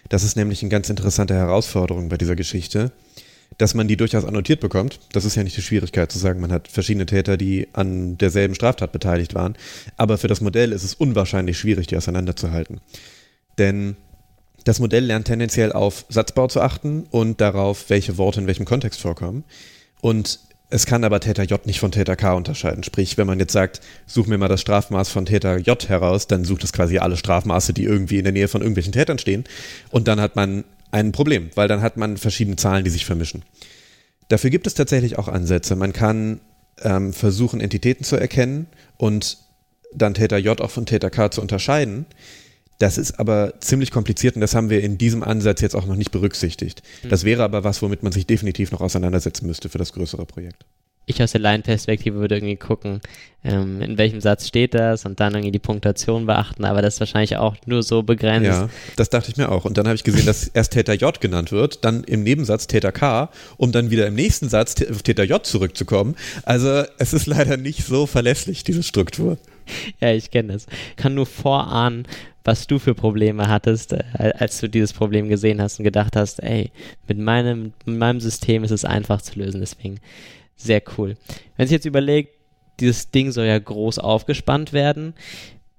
[0.09, 2.91] Das ist nämlich eine ganz interessante Herausforderung bei dieser Geschichte,
[3.57, 4.99] dass man die durchaus annotiert bekommt.
[5.11, 8.55] Das ist ja nicht die Schwierigkeit zu sagen, man hat verschiedene Täter, die an derselben
[8.55, 9.55] Straftat beteiligt waren.
[9.95, 12.81] Aber für das Modell ist es unwahrscheinlich schwierig, die auseinanderzuhalten.
[13.57, 13.95] Denn
[14.63, 19.01] das Modell lernt tendenziell auf Satzbau zu achten und darauf, welche Worte in welchem Kontext
[19.01, 19.43] vorkommen.
[20.01, 20.39] Und
[20.69, 22.83] es kann aber Täter J nicht von Täter K unterscheiden.
[22.83, 26.45] Sprich, wenn man jetzt sagt, such mir mal das Strafmaß von Täter J heraus, dann
[26.45, 29.43] sucht es quasi alle Strafmaße, die irgendwie in der Nähe von irgendwelchen Tätern stehen.
[29.91, 33.43] Und dann hat man ein Problem, weil dann hat man verschiedene Zahlen, die sich vermischen.
[34.29, 35.75] Dafür gibt es tatsächlich auch Ansätze.
[35.75, 36.39] Man kann
[36.81, 39.37] ähm, versuchen, Entitäten zu erkennen und
[39.93, 42.07] dann Täter J auch von Täter K zu unterscheiden.
[42.83, 45.95] Das ist aber ziemlich kompliziert und das haben wir in diesem Ansatz jetzt auch noch
[45.95, 46.83] nicht berücksichtigt.
[47.01, 47.07] Mhm.
[47.07, 50.65] Das wäre aber was, womit man sich definitiv noch auseinandersetzen müsste für das größere Projekt.
[51.05, 52.99] Ich aus der Laienperspektive würde irgendwie gucken,
[53.45, 56.99] ähm, in welchem Satz steht das und dann irgendwie die Punktation beachten, aber das ist
[56.99, 58.47] wahrscheinlich auch nur so begrenzt.
[58.47, 59.63] Ja, das dachte ich mir auch.
[59.63, 62.91] Und dann habe ich gesehen, dass erst Täter J genannt wird, dann im Nebensatz Täter
[62.91, 66.17] K, um dann wieder im nächsten Satz auf Täter J zurückzukommen.
[66.43, 69.37] Also es ist leider nicht so verlässlich, diese Struktur.
[70.01, 70.65] Ja, ich kenne das.
[70.97, 72.05] Kann nur vorahnen,
[72.43, 74.03] was du für Probleme hattest, äh,
[74.37, 76.71] als du dieses Problem gesehen hast und gedacht hast, ey,
[77.07, 79.61] mit meinem, mit meinem System ist es einfach zu lösen.
[79.61, 79.99] Deswegen
[80.55, 81.15] sehr cool.
[81.57, 82.35] Wenn sich jetzt überlegt,
[82.79, 85.13] dieses Ding soll ja groß aufgespannt werden.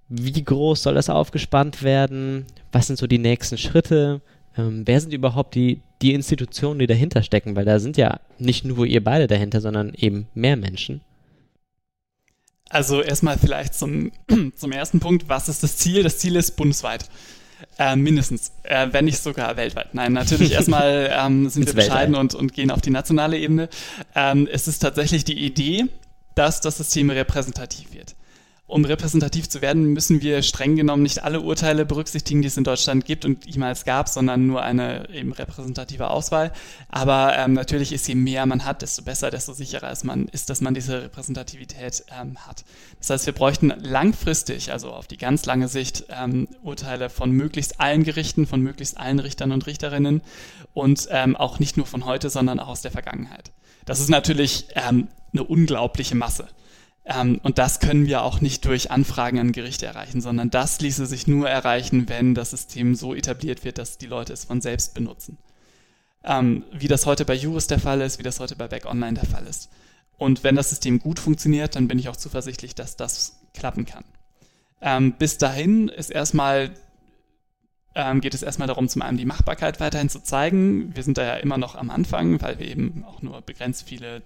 [0.09, 2.47] Wie groß soll das aufgespannt werden?
[2.73, 4.21] Was sind so die nächsten Schritte?
[4.57, 7.57] Ähm, wer sind überhaupt die, die Institutionen, die dahinter stecken?
[7.57, 11.01] Weil da sind ja nicht nur ihr beide dahinter, sondern eben mehr Menschen.
[12.75, 14.11] Also erstmal vielleicht zum,
[14.57, 16.03] zum ersten Punkt, was ist das Ziel?
[16.03, 17.09] Das Ziel ist bundesweit.
[17.79, 19.95] Äh, mindestens, äh, wenn nicht sogar weltweit.
[19.95, 23.69] Nein, natürlich erstmal ähm, sind wir bescheiden und, und gehen auf die nationale Ebene.
[24.17, 25.85] Ähm, es ist tatsächlich die Idee,
[26.35, 28.17] dass das System repräsentativ wird.
[28.67, 32.65] Um repräsentativ zu werden, müssen wir streng genommen nicht alle Urteile berücksichtigen, die es in
[32.65, 36.51] Deutschland gibt und jemals gab, sondern nur eine eben repräsentative Auswahl.
[36.89, 40.49] Aber ähm, natürlich ist, je mehr man hat, desto besser, desto sicherer ist, man, ist
[40.49, 42.65] dass man diese Repräsentativität ähm, hat.
[42.99, 47.81] Das heißt, wir bräuchten langfristig, also auf die ganz lange Sicht, ähm, Urteile von möglichst
[47.81, 50.23] allen Gerichten, von möglichst allen Richtern und Richterinnen
[50.73, 53.53] und ähm, auch nicht nur von heute, sondern auch aus der Vergangenheit.
[53.85, 56.49] Das ist natürlich ähm, eine unglaubliche Masse.
[57.05, 61.07] Ähm, und das können wir auch nicht durch Anfragen an Gerichte erreichen, sondern das ließe
[61.07, 64.95] sich nur erreichen, wenn das System so etabliert wird, dass die Leute es von selbst
[64.95, 65.39] benutzen.
[66.23, 69.15] Ähm, wie das heute bei Juris der Fall ist, wie das heute bei Back Online
[69.15, 69.71] der Fall ist.
[70.17, 74.05] Und wenn das System gut funktioniert, dann bin ich auch zuversichtlich, dass das klappen kann.
[74.81, 76.71] Ähm, bis dahin ist erstmal
[77.95, 80.97] ähm, geht es erstmal darum, zum einen die Machbarkeit weiterhin zu zeigen.
[80.97, 84.23] Wir sind da ja immer noch am Anfang, weil wir eben auch nur begrenzt viele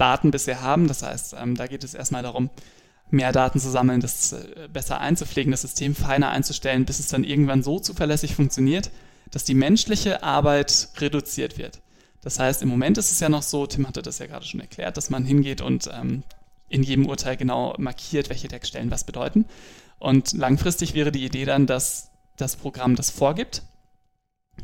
[0.00, 0.88] Daten bisher haben.
[0.88, 2.50] Das heißt, ähm, da geht es erstmal darum,
[3.10, 7.24] mehr Daten zu sammeln, das äh, besser einzupflegen, das System feiner einzustellen, bis es dann
[7.24, 8.90] irgendwann so zuverlässig funktioniert,
[9.30, 11.80] dass die menschliche Arbeit reduziert wird.
[12.22, 14.60] Das heißt, im Moment ist es ja noch so, Tim hatte das ja gerade schon
[14.60, 16.22] erklärt, dass man hingeht und ähm,
[16.68, 19.46] in jedem Urteil genau markiert, welche Textstellen was bedeuten.
[19.98, 23.62] Und langfristig wäre die Idee dann, dass das Programm das vorgibt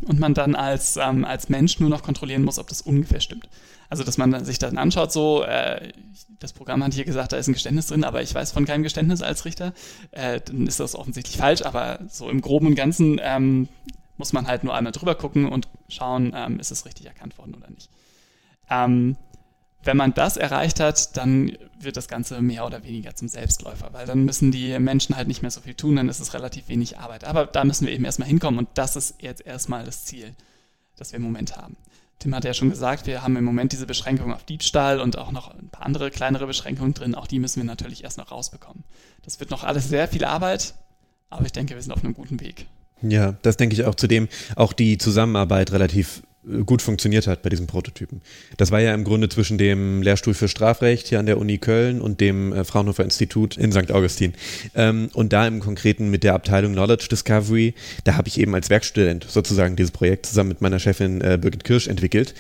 [0.07, 3.49] und man dann als, ähm, als Mensch nur noch kontrollieren muss, ob das ungefähr stimmt.
[3.89, 5.93] Also, dass man sich dann anschaut, so, äh,
[6.39, 8.83] das Programm hat hier gesagt, da ist ein Geständnis drin, aber ich weiß von keinem
[8.83, 9.73] Geständnis als Richter,
[10.11, 13.69] äh, dann ist das offensichtlich falsch, aber so im Groben und Ganzen ähm,
[14.17, 17.55] muss man halt nur einmal drüber gucken und schauen, ähm, ist es richtig erkannt worden
[17.55, 17.91] oder nicht.
[18.71, 19.17] Ähm,
[19.87, 24.07] wenn man das erreicht hat, dann wird das Ganze mehr oder weniger zum Selbstläufer, weil
[24.07, 26.99] dann müssen die Menschen halt nicht mehr so viel tun, dann ist es relativ wenig
[26.99, 27.25] Arbeit.
[27.25, 30.35] Aber da müssen wir eben erstmal hinkommen und das ist jetzt erstmal das Ziel,
[30.97, 31.77] das wir im Moment haben.
[32.19, 35.33] Tim hat ja schon gesagt, wir haben im Moment diese Beschränkung auf Diebstahl und auch
[35.33, 37.15] noch ein paar andere kleinere Beschränkungen drin.
[37.15, 38.85] Auch die müssen wir natürlich erst noch rausbekommen.
[39.23, 40.75] Das wird noch alles sehr viel Arbeit,
[41.29, 42.67] aber ich denke, wir sind auf einem guten Weg.
[43.03, 43.95] Ja, das denke ich auch.
[43.95, 46.23] Zudem auch die Zusammenarbeit relativ
[46.65, 48.21] gut funktioniert hat bei diesem Prototypen.
[48.57, 52.01] Das war ja im Grunde zwischen dem Lehrstuhl für Strafrecht hier an der Uni Köln
[52.01, 53.91] und dem äh, Fraunhofer Institut in St.
[53.91, 54.35] Augustin.
[54.75, 57.75] Ähm, und da im Konkreten mit der Abteilung Knowledge Discovery,
[58.05, 61.65] da habe ich eben als Werkstudent sozusagen dieses Projekt zusammen mit meiner Chefin äh, Birgit
[61.65, 62.35] Kirsch entwickelt.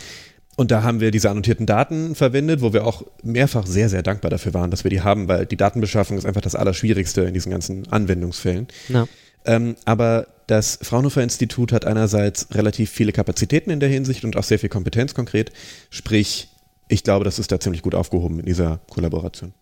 [0.57, 4.30] Und da haben wir diese annotierten Daten verwendet, wo wir auch mehrfach sehr, sehr dankbar
[4.30, 7.52] dafür waren, dass wir die haben, weil die Datenbeschaffung ist einfach das Allerschwierigste in diesen
[7.52, 8.66] ganzen Anwendungsfällen.
[8.88, 9.07] Ja.
[9.44, 14.44] Ähm, aber das Fraunhofer Institut hat einerseits relativ viele Kapazitäten in der Hinsicht und auch
[14.44, 15.53] sehr viel Kompetenz konkret.
[15.90, 16.49] Sprich,
[16.88, 19.53] ich glaube, das ist da ziemlich gut aufgehoben in dieser Kollaboration.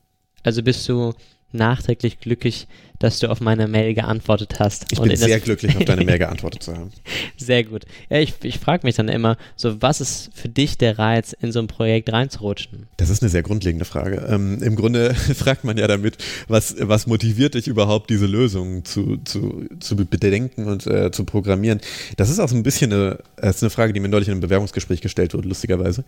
[0.42, 1.14] Also bist du
[1.54, 2.66] nachträglich glücklich,
[2.98, 4.86] dass du auf meine Mail geantwortet hast.
[4.90, 6.90] Ich bin sehr glücklich, auf deine Mail geantwortet zu haben.
[7.36, 7.84] Sehr gut.
[8.08, 11.52] Ja, ich, ich frage mich dann immer, so was ist für dich der Reiz, in
[11.52, 12.86] so ein Projekt reinzurutschen?
[12.96, 14.24] Das ist eine sehr grundlegende Frage.
[14.28, 16.16] Ähm, Im Grunde fragt man ja damit,
[16.48, 21.80] was, was motiviert dich überhaupt, diese Lösung zu, zu, zu bedenken und äh, zu programmieren?
[22.16, 24.32] Das ist auch so ein bisschen eine, das ist eine Frage, die mir neulich in
[24.32, 26.04] einem Bewerbungsgespräch gestellt wurde, lustigerweise.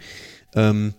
[0.54, 0.94] Ähm,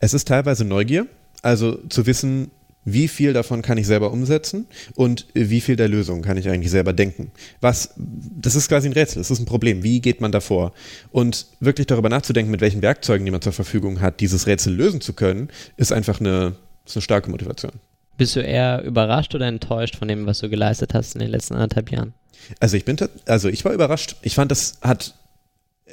[0.00, 1.06] es ist teilweise Neugier,
[1.42, 2.50] also zu wissen,
[2.86, 6.70] wie viel davon kann ich selber umsetzen und wie viel der Lösung kann ich eigentlich
[6.70, 7.32] selber denken.
[7.60, 9.82] Was, das ist quasi ein Rätsel, das ist ein Problem.
[9.82, 10.72] Wie geht man davor?
[11.10, 15.00] Und wirklich darüber nachzudenken, mit welchen Werkzeugen, die man zur Verfügung hat, dieses Rätsel lösen
[15.00, 16.54] zu können, ist einfach eine,
[16.86, 17.72] ist eine starke Motivation.
[18.16, 21.54] Bist du eher überrascht oder enttäuscht von dem, was du geleistet hast in den letzten
[21.54, 22.14] anderthalb Jahren?
[22.60, 24.14] Also ich bin, also ich war überrascht.
[24.22, 25.16] Ich fand, das hat,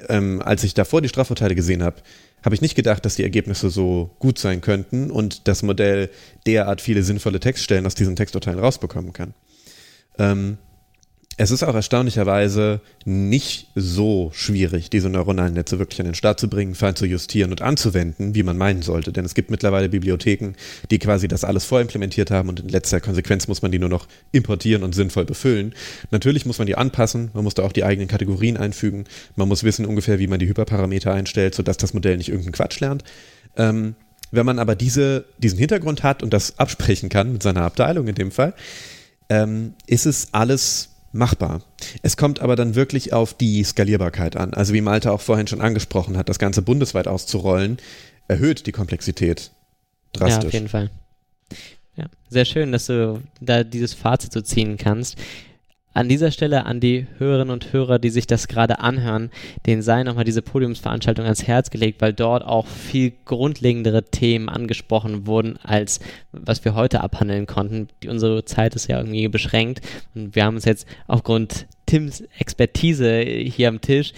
[0.09, 1.97] ähm, als ich davor die Strafurteile gesehen habe,
[2.43, 6.09] habe ich nicht gedacht, dass die Ergebnisse so gut sein könnten und das Modell
[6.45, 9.33] derart viele sinnvolle Textstellen aus diesen Texturteilen rausbekommen kann.
[10.17, 10.57] Ähm,
[11.35, 16.47] es ist auch erstaunlicherweise nicht so schwierig, diese neuronalen Netze wirklich an den Start zu
[16.47, 19.11] bringen, fein zu justieren und anzuwenden, wie man meinen sollte.
[19.11, 20.53] Denn es gibt mittlerweile Bibliotheken,
[20.91, 24.07] die quasi das alles vorimplementiert haben und in letzter Konsequenz muss man die nur noch
[24.31, 25.73] importieren und sinnvoll befüllen.
[26.11, 29.05] Natürlich muss man die anpassen, man muss da auch die eigenen Kategorien einfügen,
[29.35, 32.79] man muss wissen ungefähr, wie man die Hyperparameter einstellt, sodass das Modell nicht irgendeinen Quatsch
[32.79, 33.03] lernt.
[33.57, 33.95] Ähm,
[34.29, 38.15] wenn man aber diese, diesen Hintergrund hat und das absprechen kann mit seiner Abteilung in
[38.15, 38.53] dem Fall,
[39.29, 41.61] ähm, ist es alles machbar.
[42.01, 44.53] Es kommt aber dann wirklich auf die Skalierbarkeit an.
[44.53, 47.77] Also wie Malte auch vorhin schon angesprochen hat, das Ganze bundesweit auszurollen,
[48.27, 49.51] erhöht die Komplexität
[50.11, 50.43] drastisch.
[50.43, 50.89] Ja, auf jeden Fall.
[51.95, 55.17] Ja, sehr schön, dass du da dieses Fazit so ziehen kannst.
[55.95, 59.29] An dieser Stelle an die Hörerinnen und Hörer, die sich das gerade anhören,
[59.67, 65.27] denen sei nochmal diese Podiumsveranstaltung ans Herz gelegt, weil dort auch viel grundlegendere Themen angesprochen
[65.27, 65.99] wurden, als
[66.31, 67.89] was wir heute abhandeln konnten.
[68.07, 69.81] Unsere Zeit ist ja irgendwie beschränkt
[70.15, 74.13] und wir haben uns jetzt aufgrund Tims Expertise hier am Tisch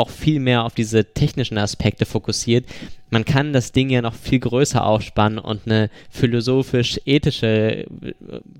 [0.00, 2.64] auch viel mehr auf diese technischen Aspekte fokussiert.
[3.10, 7.86] Man kann das Ding ja noch viel größer aufspannen und eine philosophisch-ethische äh,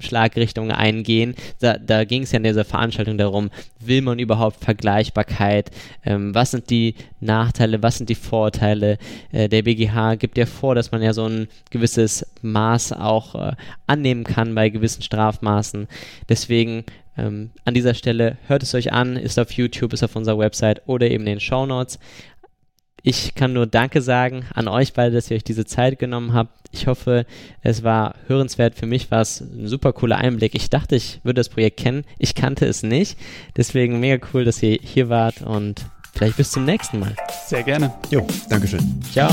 [0.00, 1.36] Schlagrichtung eingehen.
[1.60, 5.70] Da, da ging es ja in dieser Veranstaltung darum, will man überhaupt Vergleichbarkeit?
[6.04, 7.82] Ähm, was sind die Nachteile?
[7.82, 8.98] Was sind die Vorteile?
[9.30, 13.52] Äh, der BGH gibt ja vor, dass man ja so ein gewisses Maß auch äh,
[13.86, 15.86] annehmen kann bei gewissen Strafmaßen.
[16.28, 16.84] Deswegen
[17.20, 20.82] ähm, an dieser Stelle hört es euch an, ist auf YouTube, ist auf unserer Website
[20.86, 21.98] oder eben in den Show Notes.
[23.02, 26.68] Ich kann nur Danke sagen an euch beide, dass ihr euch diese Zeit genommen habt.
[26.70, 27.24] Ich hoffe,
[27.62, 28.74] es war hörenswert.
[28.74, 30.54] Für mich war es ein super cooler Einblick.
[30.54, 32.04] Ich dachte, ich würde das Projekt kennen.
[32.18, 33.18] Ich kannte es nicht.
[33.56, 37.16] Deswegen mega cool, dass ihr hier wart und vielleicht bis zum nächsten Mal.
[37.46, 37.92] Sehr gerne.
[38.10, 39.00] Jo, Dankeschön.
[39.10, 39.30] Ciao.